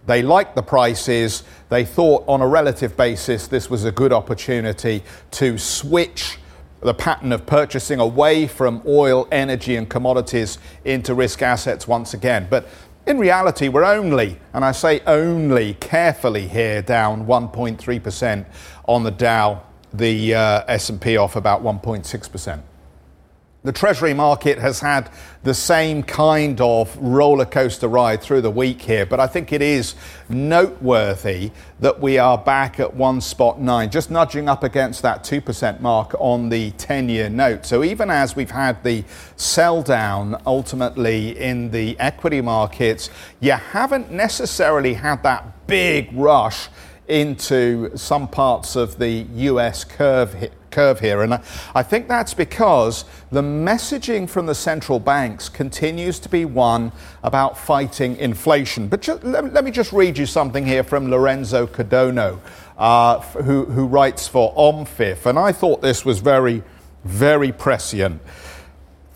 they 0.08 0.22
liked 0.22 0.56
the 0.56 0.64
prices. 0.64 1.44
They 1.68 1.84
thought, 1.84 2.24
on 2.28 2.42
a 2.42 2.48
relative 2.48 2.96
basis, 2.96 3.48
this 3.48 3.70
was 3.70 3.84
a 3.84 3.92
good 3.92 4.14
opportunity 4.14 5.04
to 5.32 5.58
switch 5.58 6.40
the 6.82 6.94
pattern 6.94 7.32
of 7.32 7.46
purchasing 7.46 8.00
away 8.00 8.48
from 8.48 8.82
oil, 8.86 9.28
energy, 9.32 9.76
and 9.76 9.90
commodities 9.90 10.60
into 10.86 11.14
risk 11.14 11.42
assets 11.42 11.88
once 11.88 12.14
again. 12.14 12.48
But 12.50 12.68
in 13.06 13.18
reality, 13.18 13.70
we're 13.70 13.86
only, 13.86 14.40
and 14.54 14.66
I 14.66 14.74
say 14.74 15.02
only 15.08 15.76
carefully 15.76 16.48
here, 16.48 16.82
down 16.82 17.26
1.3% 17.26 18.46
on 18.88 19.04
the 19.04 19.12
Dow, 19.12 19.64
the 19.94 20.36
uh, 20.36 20.64
S&P 20.68 21.18
off 21.18 21.36
about 21.36 21.64
1.6%. 21.64 22.62
The 23.68 23.74
Treasury 23.74 24.14
market 24.14 24.60
has 24.60 24.80
had 24.80 25.10
the 25.44 25.54
same 25.54 26.02
kind 26.02 26.62
of 26.62 26.96
roller 27.02 27.44
coaster 27.44 27.90
ride 27.90 28.22
through 28.22 28.40
the 28.40 28.50
week 28.50 28.82
here, 28.82 29.06
but 29.06 29.20
I 29.20 29.28
think 29.28 29.52
it 29.52 29.62
is 29.62 29.94
noteworthy 30.30 31.52
that 31.82 32.00
we 32.00 32.18
are 32.18 32.38
back 32.38 32.80
at 32.80 32.94
one 32.94 33.20
spot 33.20 33.60
nine, 33.60 33.90
just 33.90 34.10
nudging 34.10 34.48
up 34.48 34.64
against 34.64 35.02
that 35.02 35.26
2% 35.26 35.82
mark 35.82 36.16
on 36.18 36.48
the 36.48 36.72
10 36.72 37.10
year 37.10 37.30
note. 37.30 37.66
So 37.66 37.84
even 37.84 38.10
as 38.10 38.38
we've 38.38 38.52
had 38.52 38.82
the 38.86 39.04
sell 39.36 39.82
down 39.82 40.42
ultimately 40.46 41.38
in 41.38 41.70
the 41.72 42.00
equity 42.00 42.40
markets, 42.40 43.10
you 43.42 43.52
haven't 43.52 44.10
necessarily 44.10 44.94
had 44.94 45.24
that 45.24 45.68
big 45.68 46.08
rush 46.14 46.70
into 47.10 47.96
some 47.98 48.30
parts 48.30 48.78
of 48.78 48.98
the 48.98 49.26
US 49.36 49.84
curve 49.84 50.50
curve 50.72 51.00
here. 51.00 51.22
And 51.22 51.40
I 51.76 51.84
think 51.84 52.08
that's 52.08 52.34
because 52.34 53.06
the 53.32 53.42
messaging 53.42 54.30
from 54.30 54.46
the 54.46 54.56
central 54.56 55.00
banks 55.00 55.50
continues 55.50 56.20
to 56.20 56.30
be 56.30 56.46
one 56.46 56.92
about 57.24 57.58
fighting 57.58 58.18
inflation. 58.18 58.88
But 58.88 59.02
just, 59.02 59.24
let, 59.24 59.54
let, 59.54 59.64
me 59.64 59.72
just 59.72 59.92
read 59.92 60.18
you 60.18 60.26
something 60.26 60.66
here 60.66 60.84
from 60.84 61.10
Lorenzo 61.10 61.68
Codogno, 61.68 62.40
uh, 62.78 63.20
who, 63.20 63.66
who 63.66 63.86
writes 63.86 64.28
for 64.28 64.54
OMFIF. 64.56 65.26
And 65.26 65.38
I 65.38 65.52
thought 65.52 65.82
this 65.82 66.06
was 66.06 66.20
very, 66.20 66.64
very 67.04 67.52
prescient. 67.52 68.22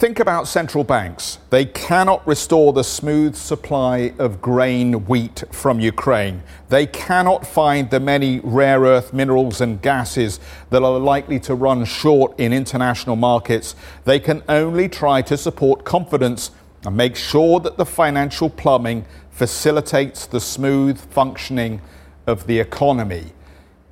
Think 0.01 0.19
about 0.19 0.47
central 0.47 0.83
banks. 0.83 1.37
They 1.51 1.63
cannot 1.63 2.25
restore 2.25 2.73
the 2.73 2.83
smooth 2.83 3.35
supply 3.35 4.13
of 4.17 4.41
grain 4.41 5.05
wheat 5.05 5.43
from 5.51 5.79
Ukraine. 5.79 6.41
They 6.69 6.87
cannot 6.87 7.45
find 7.45 7.87
the 7.87 7.99
many 7.99 8.39
rare 8.39 8.79
earth 8.79 9.13
minerals 9.13 9.61
and 9.61 9.79
gases 9.79 10.39
that 10.71 10.81
are 10.81 10.97
likely 10.97 11.39
to 11.41 11.53
run 11.53 11.85
short 11.85 12.33
in 12.39 12.51
international 12.51 13.15
markets. 13.15 13.75
They 14.05 14.19
can 14.19 14.41
only 14.49 14.89
try 14.89 15.21
to 15.21 15.37
support 15.37 15.85
confidence 15.85 16.49
and 16.83 16.97
make 16.97 17.15
sure 17.15 17.59
that 17.59 17.77
the 17.77 17.85
financial 17.85 18.49
plumbing 18.49 19.05
facilitates 19.29 20.25
the 20.25 20.39
smooth 20.39 20.97
functioning 20.97 21.79
of 22.25 22.47
the 22.47 22.59
economy. 22.59 23.33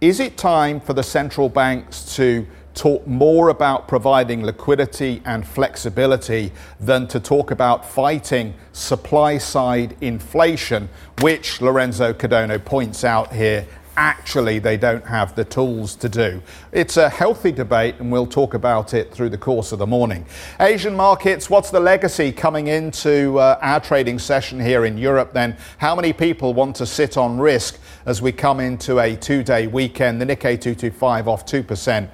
Is 0.02 0.20
it 0.20 0.38
time 0.38 0.80
for 0.80 0.94
the 0.94 1.04
central 1.04 1.50
banks 1.50 2.16
to 2.16 2.48
talk 2.80 3.06
more 3.06 3.50
about 3.50 3.90
providing 3.90 4.42
liquidity 4.46 5.22
and 5.26 5.46
flexibility 5.46 6.50
than 6.80 7.06
to 7.10 7.20
talk 7.20 7.52
about 7.52 7.86
fighting 7.86 8.54
supply 8.72 9.38
side 9.38 9.98
inflation, 10.00 10.88
which 11.20 11.60
Lorenzo 11.60 12.14
Codogno 12.14 12.64
points 12.64 13.04
out 13.04 13.34
here 13.34 13.68
actually 13.98 14.60
they 14.60 14.78
don't 14.78 15.06
have 15.06 15.36
the 15.36 15.44
tools 15.44 15.94
to 15.94 16.08
do. 16.08 16.42
It's 16.72 16.96
a 16.96 17.10
healthy 17.10 17.52
debate, 17.52 17.96
and 18.00 18.10
we'll 18.10 18.26
talk 18.26 18.54
about 18.54 18.94
it 18.94 19.14
through 19.14 19.28
the 19.28 19.38
course 19.38 19.74
of 19.74 19.80
the 19.80 19.88
morning. 19.88 20.26
Asian 20.62 20.96
markets, 20.96 21.50
what's 21.50 21.70
the 21.70 21.82
legacy 21.82 22.32
coming 22.32 22.68
into 22.68 23.38
uh, 23.40 23.60
our 23.62 23.82
trading 23.82 24.18
session 24.18 24.58
here 24.58 24.86
in 24.86 24.98
Europe 24.98 25.34
then? 25.34 25.58
How 25.80 25.96
many 25.96 26.14
people 26.14 26.54
want 26.54 26.78
to 26.78 26.86
sit 26.86 27.18
on 27.18 27.40
risk 27.40 27.78
as 28.06 28.22
we 28.22 28.32
come 28.32 28.62
into 28.62 29.00
a 29.00 29.18
two 29.18 29.44
day 29.44 29.68
weekend? 29.68 30.22
The 30.22 30.26
Nikkei 30.26 30.62
225 30.62 31.28
off 31.28 31.46
2% 31.46 32.10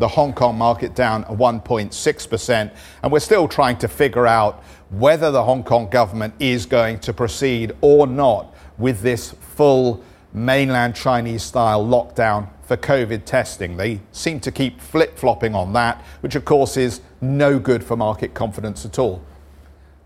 the 0.00 0.08
Hong 0.08 0.32
Kong 0.32 0.56
market 0.56 0.94
down 0.94 1.24
1.6%. 1.24 2.70
And 3.02 3.12
we're 3.12 3.20
still 3.20 3.46
trying 3.46 3.78
to 3.78 3.88
figure 3.88 4.26
out 4.26 4.64
whether 4.90 5.30
the 5.30 5.44
Hong 5.44 5.62
Kong 5.62 5.88
government 5.88 6.34
is 6.40 6.66
going 6.66 6.98
to 7.00 7.12
proceed 7.12 7.72
or 7.80 8.06
not 8.06 8.54
with 8.78 9.02
this 9.02 9.30
full 9.30 10.02
mainland 10.32 10.96
Chinese 10.96 11.42
style 11.42 11.84
lockdown 11.84 12.48
for 12.62 12.76
COVID 12.76 13.24
testing. 13.24 13.76
They 13.76 14.00
seem 14.12 14.40
to 14.40 14.50
keep 14.50 14.80
flip 14.80 15.18
flopping 15.18 15.54
on 15.54 15.72
that, 15.74 16.02
which 16.20 16.34
of 16.34 16.44
course 16.44 16.76
is 16.76 17.00
no 17.20 17.58
good 17.58 17.84
for 17.84 17.96
market 17.96 18.32
confidence 18.32 18.84
at 18.86 18.98
all. 18.98 19.22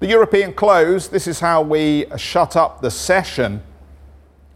The 0.01 0.09
European 0.09 0.53
close, 0.53 1.09
this 1.09 1.27
is 1.27 1.41
how 1.41 1.63
we 1.63 2.07
shut 2.17 2.57
up 2.57 2.81
the 2.81 2.91
session 2.91 3.63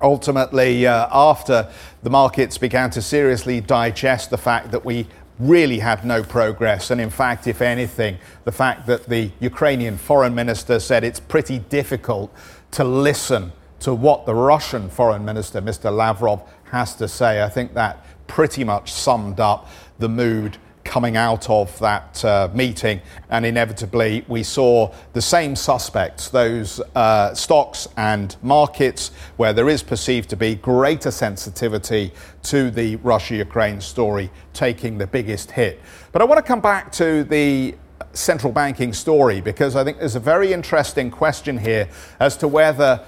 ultimately 0.00 0.86
uh, 0.86 1.08
after 1.10 1.70
the 2.02 2.10
markets 2.10 2.58
began 2.58 2.90
to 2.90 3.02
seriously 3.02 3.60
digest 3.60 4.30
the 4.30 4.38
fact 4.38 4.70
that 4.70 4.84
we 4.84 5.06
really 5.38 5.78
had 5.78 6.04
no 6.04 6.22
progress. 6.22 6.90
And 6.90 7.00
in 7.00 7.10
fact, 7.10 7.46
if 7.46 7.62
anything, 7.62 8.18
the 8.44 8.52
fact 8.52 8.86
that 8.86 9.06
the 9.06 9.30
Ukrainian 9.40 9.96
foreign 9.96 10.34
minister 10.34 10.80
said 10.80 11.04
it's 11.04 11.20
pretty 11.20 11.58
difficult 11.58 12.34
to 12.72 12.84
listen 12.84 13.52
to 13.80 13.94
what 13.94 14.26
the 14.26 14.34
Russian 14.34 14.88
foreign 14.88 15.24
minister, 15.24 15.60
Mr. 15.60 15.94
Lavrov, 15.94 16.42
has 16.64 16.94
to 16.96 17.08
say, 17.08 17.42
I 17.42 17.48
think 17.48 17.74
that 17.74 18.04
pretty 18.26 18.64
much 18.64 18.92
summed 18.92 19.40
up 19.40 19.68
the 19.98 20.08
mood 20.08 20.58
coming 20.88 21.18
out 21.18 21.48
of 21.50 21.78
that 21.80 22.24
uh, 22.24 22.48
meeting, 22.54 23.00
and 23.28 23.44
inevitably 23.44 24.24
we 24.26 24.42
saw 24.42 24.90
the 25.12 25.20
same 25.20 25.54
suspects, 25.54 26.30
those 26.30 26.80
uh, 26.94 27.34
stocks 27.34 27.86
and 27.98 28.34
markets 28.42 29.10
where 29.36 29.52
there 29.52 29.68
is 29.68 29.82
perceived 29.82 30.30
to 30.30 30.36
be 30.36 30.54
greater 30.54 31.10
sensitivity 31.10 32.10
to 32.42 32.70
the 32.70 32.96
Russia 32.96 33.36
Ukraine 33.36 33.82
story 33.82 34.30
taking 34.54 34.96
the 34.96 35.06
biggest 35.06 35.50
hit. 35.50 35.78
But 36.10 36.22
I 36.22 36.24
want 36.24 36.38
to 36.38 36.42
come 36.42 36.62
back 36.62 36.90
to 36.92 37.22
the 37.22 37.74
central 38.14 38.52
banking 38.52 38.94
story 38.94 39.42
because 39.42 39.76
I 39.76 39.84
think 39.84 39.98
there's 39.98 40.16
a 40.16 40.20
very 40.34 40.54
interesting 40.54 41.10
question 41.10 41.58
here 41.58 41.86
as 42.18 42.36
to 42.38 42.48
whether 42.48 43.04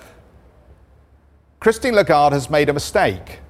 Christine 1.60 1.94
Lagarde 1.94 2.34
has 2.34 2.50
made 2.50 2.68
a 2.68 2.74
mistake. 2.74 3.40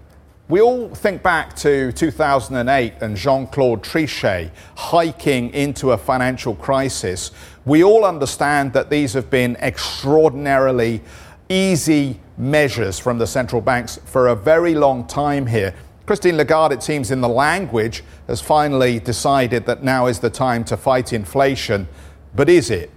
We 0.50 0.60
all 0.60 0.88
think 0.88 1.22
back 1.22 1.54
to 1.58 1.92
2008 1.92 2.94
and 3.02 3.16
Jean 3.16 3.46
Claude 3.46 3.84
Trichet 3.84 4.50
hiking 4.74 5.54
into 5.54 5.92
a 5.92 5.96
financial 5.96 6.56
crisis. 6.56 7.30
We 7.64 7.84
all 7.84 8.04
understand 8.04 8.72
that 8.72 8.90
these 8.90 9.12
have 9.12 9.30
been 9.30 9.54
extraordinarily 9.58 11.02
easy 11.48 12.18
measures 12.36 12.98
from 12.98 13.18
the 13.18 13.28
central 13.28 13.62
banks 13.62 14.00
for 14.04 14.26
a 14.26 14.34
very 14.34 14.74
long 14.74 15.06
time 15.06 15.46
here. 15.46 15.72
Christine 16.04 16.36
Lagarde, 16.36 16.74
it 16.74 16.82
seems, 16.82 17.12
in 17.12 17.20
the 17.20 17.28
language, 17.28 18.02
has 18.26 18.40
finally 18.40 18.98
decided 18.98 19.66
that 19.66 19.84
now 19.84 20.06
is 20.06 20.18
the 20.18 20.30
time 20.30 20.64
to 20.64 20.76
fight 20.76 21.12
inflation. 21.12 21.86
But 22.34 22.48
is 22.48 22.70
it? 22.70 22.90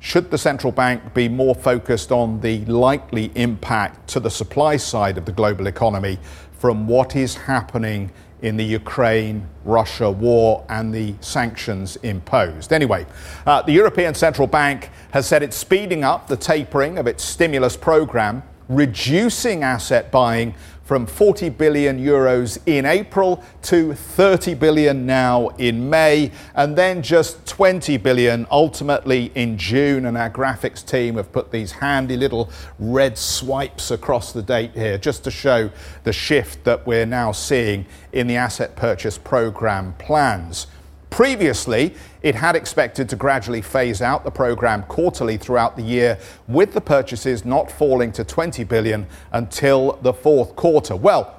should 0.00 0.30
the 0.30 0.38
central 0.38 0.72
bank 0.72 1.12
be 1.12 1.28
more 1.28 1.54
focused 1.54 2.10
on 2.10 2.40
the 2.40 2.64
likely 2.64 3.30
impact 3.34 4.08
to 4.08 4.18
the 4.18 4.30
supply 4.30 4.76
side 4.76 5.18
of 5.18 5.26
the 5.26 5.32
global 5.32 5.66
economy 5.66 6.18
from 6.60 6.86
what 6.86 7.16
is 7.16 7.34
happening 7.34 8.10
in 8.42 8.54
the 8.58 8.64
Ukraine 8.64 9.48
Russia 9.64 10.10
war 10.10 10.62
and 10.68 10.94
the 10.94 11.14
sanctions 11.22 11.96
imposed. 11.96 12.70
Anyway, 12.70 13.06
uh, 13.46 13.62
the 13.62 13.72
European 13.72 14.14
Central 14.14 14.46
Bank 14.46 14.90
has 15.12 15.26
said 15.26 15.42
it's 15.42 15.56
speeding 15.56 16.04
up 16.04 16.28
the 16.28 16.36
tapering 16.36 16.98
of 16.98 17.06
its 17.06 17.24
stimulus 17.24 17.78
program, 17.78 18.42
reducing 18.68 19.62
asset 19.62 20.10
buying 20.10 20.54
from 20.90 21.06
40 21.06 21.50
billion 21.50 22.04
euros 22.04 22.58
in 22.66 22.84
April 22.84 23.44
to 23.62 23.94
30 23.94 24.54
billion 24.54 25.06
now 25.06 25.46
in 25.50 25.88
May, 25.88 26.32
and 26.56 26.74
then 26.74 27.00
just 27.00 27.46
20 27.46 27.96
billion 27.98 28.44
ultimately 28.50 29.30
in 29.36 29.56
June. 29.56 30.04
And 30.04 30.18
our 30.18 30.28
graphics 30.28 30.84
team 30.84 31.14
have 31.14 31.30
put 31.30 31.52
these 31.52 31.70
handy 31.70 32.16
little 32.16 32.50
red 32.80 33.16
swipes 33.16 33.92
across 33.92 34.32
the 34.32 34.42
date 34.42 34.72
here 34.72 34.98
just 34.98 35.22
to 35.22 35.30
show 35.30 35.70
the 36.02 36.12
shift 36.12 36.64
that 36.64 36.84
we're 36.88 37.06
now 37.06 37.30
seeing 37.30 37.86
in 38.10 38.26
the 38.26 38.34
asset 38.34 38.74
purchase 38.74 39.16
program 39.16 39.94
plans. 39.96 40.66
Previously, 41.10 41.94
it 42.22 42.36
had 42.36 42.54
expected 42.54 43.08
to 43.08 43.16
gradually 43.16 43.60
phase 43.60 44.00
out 44.00 44.24
the 44.24 44.30
program 44.30 44.84
quarterly 44.84 45.36
throughout 45.36 45.76
the 45.76 45.82
year, 45.82 46.18
with 46.46 46.72
the 46.72 46.80
purchases 46.80 47.44
not 47.44 47.70
falling 47.70 48.12
to 48.12 48.24
20 48.24 48.64
billion 48.64 49.06
until 49.32 49.98
the 50.02 50.12
fourth 50.12 50.54
quarter. 50.54 50.94
Well, 50.94 51.36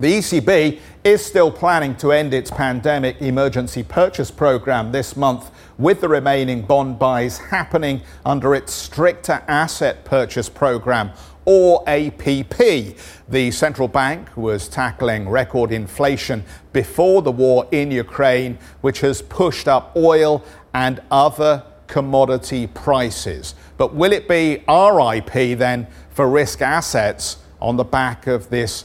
the 0.00 0.18
ECB 0.18 0.80
is 1.04 1.24
still 1.24 1.52
planning 1.52 1.94
to 1.96 2.10
end 2.10 2.34
its 2.34 2.50
pandemic 2.50 3.22
emergency 3.22 3.84
purchase 3.84 4.28
program 4.28 4.90
this 4.90 5.16
month, 5.16 5.52
with 5.78 6.00
the 6.00 6.08
remaining 6.08 6.62
bond 6.62 6.98
buys 6.98 7.38
happening 7.38 8.00
under 8.26 8.56
its 8.56 8.72
stricter 8.72 9.44
asset 9.46 10.04
purchase 10.04 10.48
program 10.48 11.12
or 11.44 11.82
APP. 11.88 12.96
The 13.28 13.50
central 13.50 13.88
bank 13.88 14.36
was 14.36 14.68
tackling 14.68 15.28
record 15.28 15.72
inflation 15.72 16.44
before 16.72 17.22
the 17.22 17.32
war 17.32 17.66
in 17.70 17.90
Ukraine, 17.90 18.58
which 18.80 19.00
has 19.00 19.22
pushed 19.22 19.68
up 19.68 19.96
oil 19.96 20.44
and 20.72 21.00
other 21.10 21.64
commodity 21.86 22.66
prices. 22.66 23.54
But 23.76 23.94
will 23.94 24.12
it 24.12 24.28
be 24.28 24.64
RIP 24.68 25.58
then 25.58 25.86
for 26.10 26.28
risk 26.28 26.62
assets 26.62 27.38
on 27.60 27.76
the 27.76 27.84
back 27.84 28.26
of 28.26 28.50
this 28.50 28.84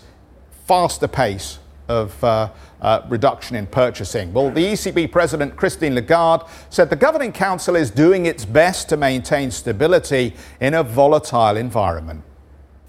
faster 0.65 1.07
pace 1.07 1.59
of 1.87 2.23
uh, 2.23 2.49
uh, 2.81 3.01
reduction 3.09 3.55
in 3.55 3.65
purchasing. 3.65 4.31
Well, 4.31 4.51
the 4.51 4.63
ECB 4.63 5.11
President 5.11 5.55
Christine 5.55 5.95
Lagarde 5.95 6.45
said 6.69 6.89
the 6.89 6.95
Governing 6.95 7.31
Council 7.31 7.75
is 7.75 7.89
doing 7.89 8.27
its 8.27 8.45
best 8.45 8.87
to 8.89 8.97
maintain 8.97 9.51
stability 9.51 10.35
in 10.61 10.75
a 10.75 10.83
volatile 10.83 11.57
environment 11.57 12.23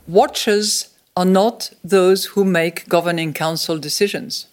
watchers 0.06 0.88
are 1.16 1.24
not 1.24 1.70
those 1.82 2.26
who 2.26 2.44
make 2.44 2.88
governing 2.88 3.32
council 3.32 3.78
decisions. 3.78 4.46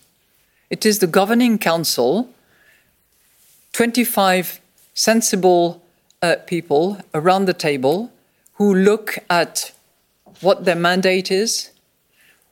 It 0.70 0.86
is 0.86 1.00
the 1.00 1.08
governing 1.08 1.58
council, 1.58 2.30
25 3.74 4.60
sensible 4.94 5.82
uh, 6.22 6.36
people 6.46 7.00
around 7.14 7.46
the 7.46 7.54
table 7.54 8.12
who 8.54 8.74
look 8.74 9.20
at 9.30 9.72
what 10.42 10.66
their 10.66 10.76
mandate 10.76 11.32
is, 11.32 11.70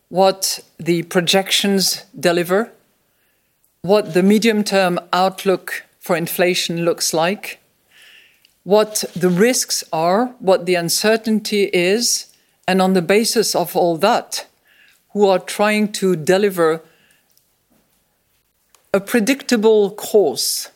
what 0.10 0.60
the 0.78 1.04
projections 1.04 2.06
deliver, 2.18 2.72
what 3.82 4.14
the 4.14 4.24
medium 4.24 4.64
term 4.64 5.00
outlook 5.12 5.84
for 6.00 6.16
inflation 6.16 6.86
looks 6.86 7.14
like, 7.14 7.60
what 8.64 9.04
the 9.16 9.30
risks 9.30 9.84
are, 9.92 10.28
what 10.40 10.66
the 10.66 10.76
uncertainty 10.76 11.66
is, 11.74 12.28
and 12.68 12.82
on 12.82 12.94
the 12.94 13.02
basis 13.02 13.56
of 13.56 13.76
all 13.76 13.98
that, 13.98 14.48
who 15.12 15.28
are 15.28 15.40
trying 15.40 15.92
to 15.94 16.16
deliver 16.16 16.82
a 18.94 19.00
predictable 19.00 19.92
course 19.92 20.72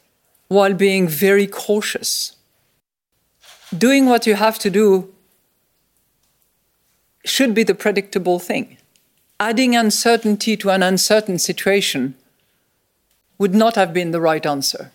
while 0.47 0.73
being 0.73 1.07
very 1.07 1.47
cautious. 1.47 2.35
Doing 3.77 4.05
what 4.07 4.25
you 4.25 4.35
have 4.35 4.59
to 4.59 4.69
do 4.69 5.13
should 7.25 7.53
be 7.53 7.63
the 7.63 7.75
predictable 7.75 8.39
thing. 8.39 8.77
Adding 9.39 9.75
uncertainty 9.75 10.57
to 10.57 10.69
an 10.69 10.83
uncertain 10.83 11.39
situation 11.39 12.15
would 13.37 13.55
not 13.55 13.75
have 13.75 13.93
been 13.93 14.11
the 14.11 14.21
right 14.21 14.45
answer. 14.45 14.91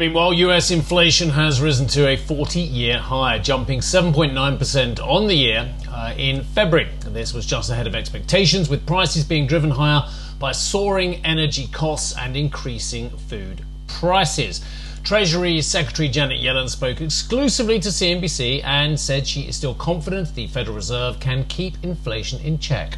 Meanwhile, 0.00 0.32
US 0.32 0.70
inflation 0.70 1.28
has 1.28 1.60
risen 1.60 1.86
to 1.88 2.08
a 2.08 2.16
40 2.16 2.58
year 2.58 2.98
high, 2.98 3.38
jumping 3.38 3.80
7.9% 3.80 4.98
on 4.98 5.26
the 5.26 5.34
year 5.34 5.70
uh, 5.90 6.14
in 6.16 6.42
February. 6.42 6.88
This 7.08 7.34
was 7.34 7.44
just 7.44 7.68
ahead 7.68 7.86
of 7.86 7.94
expectations, 7.94 8.70
with 8.70 8.86
prices 8.86 9.24
being 9.24 9.46
driven 9.46 9.70
higher 9.70 10.08
by 10.38 10.52
soaring 10.52 11.16
energy 11.26 11.66
costs 11.66 12.16
and 12.16 12.34
increasing 12.34 13.10
food 13.10 13.62
prices. 13.88 14.64
Treasury 15.04 15.60
Secretary 15.60 16.08
Janet 16.08 16.40
Yellen 16.40 16.70
spoke 16.70 17.02
exclusively 17.02 17.78
to 17.80 17.90
CNBC 17.90 18.64
and 18.64 18.98
said 18.98 19.26
she 19.26 19.42
is 19.42 19.56
still 19.56 19.74
confident 19.74 20.34
the 20.34 20.46
Federal 20.46 20.76
Reserve 20.76 21.20
can 21.20 21.44
keep 21.44 21.74
inflation 21.82 22.40
in 22.40 22.58
check. 22.58 22.96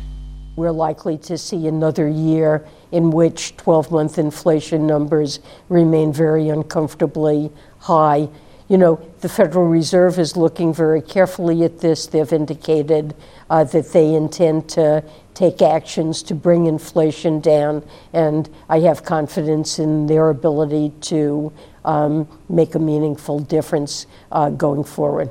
We're 0.55 0.71
likely 0.71 1.17
to 1.19 1.39
see 1.39 1.67
another 1.67 2.09
year 2.09 2.67
in 2.91 3.11
which 3.11 3.57
12 3.57 3.91
month 3.91 4.19
inflation 4.19 4.87
numbers 4.87 5.41
remain 5.69 6.13
very 6.13 6.51
uncomfortably 6.51 7.51
high. 7.79 8.29
You 8.69 8.79
know, 8.79 9.01
the 9.21 9.29
Federal 9.29 9.67
Reserve 9.67 10.19
is 10.19 10.37
looking 10.37 10.75
very 10.75 11.01
carefully 11.01 11.65
at 11.65 11.81
this. 11.81 12.07
They've 12.07 12.33
indicated 12.33 13.15
uh, 13.49 13.65
that 13.65 13.93
they 13.93 14.15
intend 14.15 14.69
to 14.71 15.03
take 15.35 15.63
actions 15.63 16.23
to 16.25 16.35
bring 16.35 16.67
inflation 16.67 17.41
down, 17.41 17.83
and 18.13 18.49
I 18.69 18.81
have 18.81 19.05
confidence 19.05 19.79
in 19.79 20.07
their 20.07 20.29
ability 20.29 20.93
to 21.03 21.53
um, 21.85 22.29
make 22.49 22.75
a 22.75 22.79
meaningful 22.79 23.41
difference 23.41 24.07
uh, 24.31 24.51
going 24.51 24.85
forward. 24.85 25.31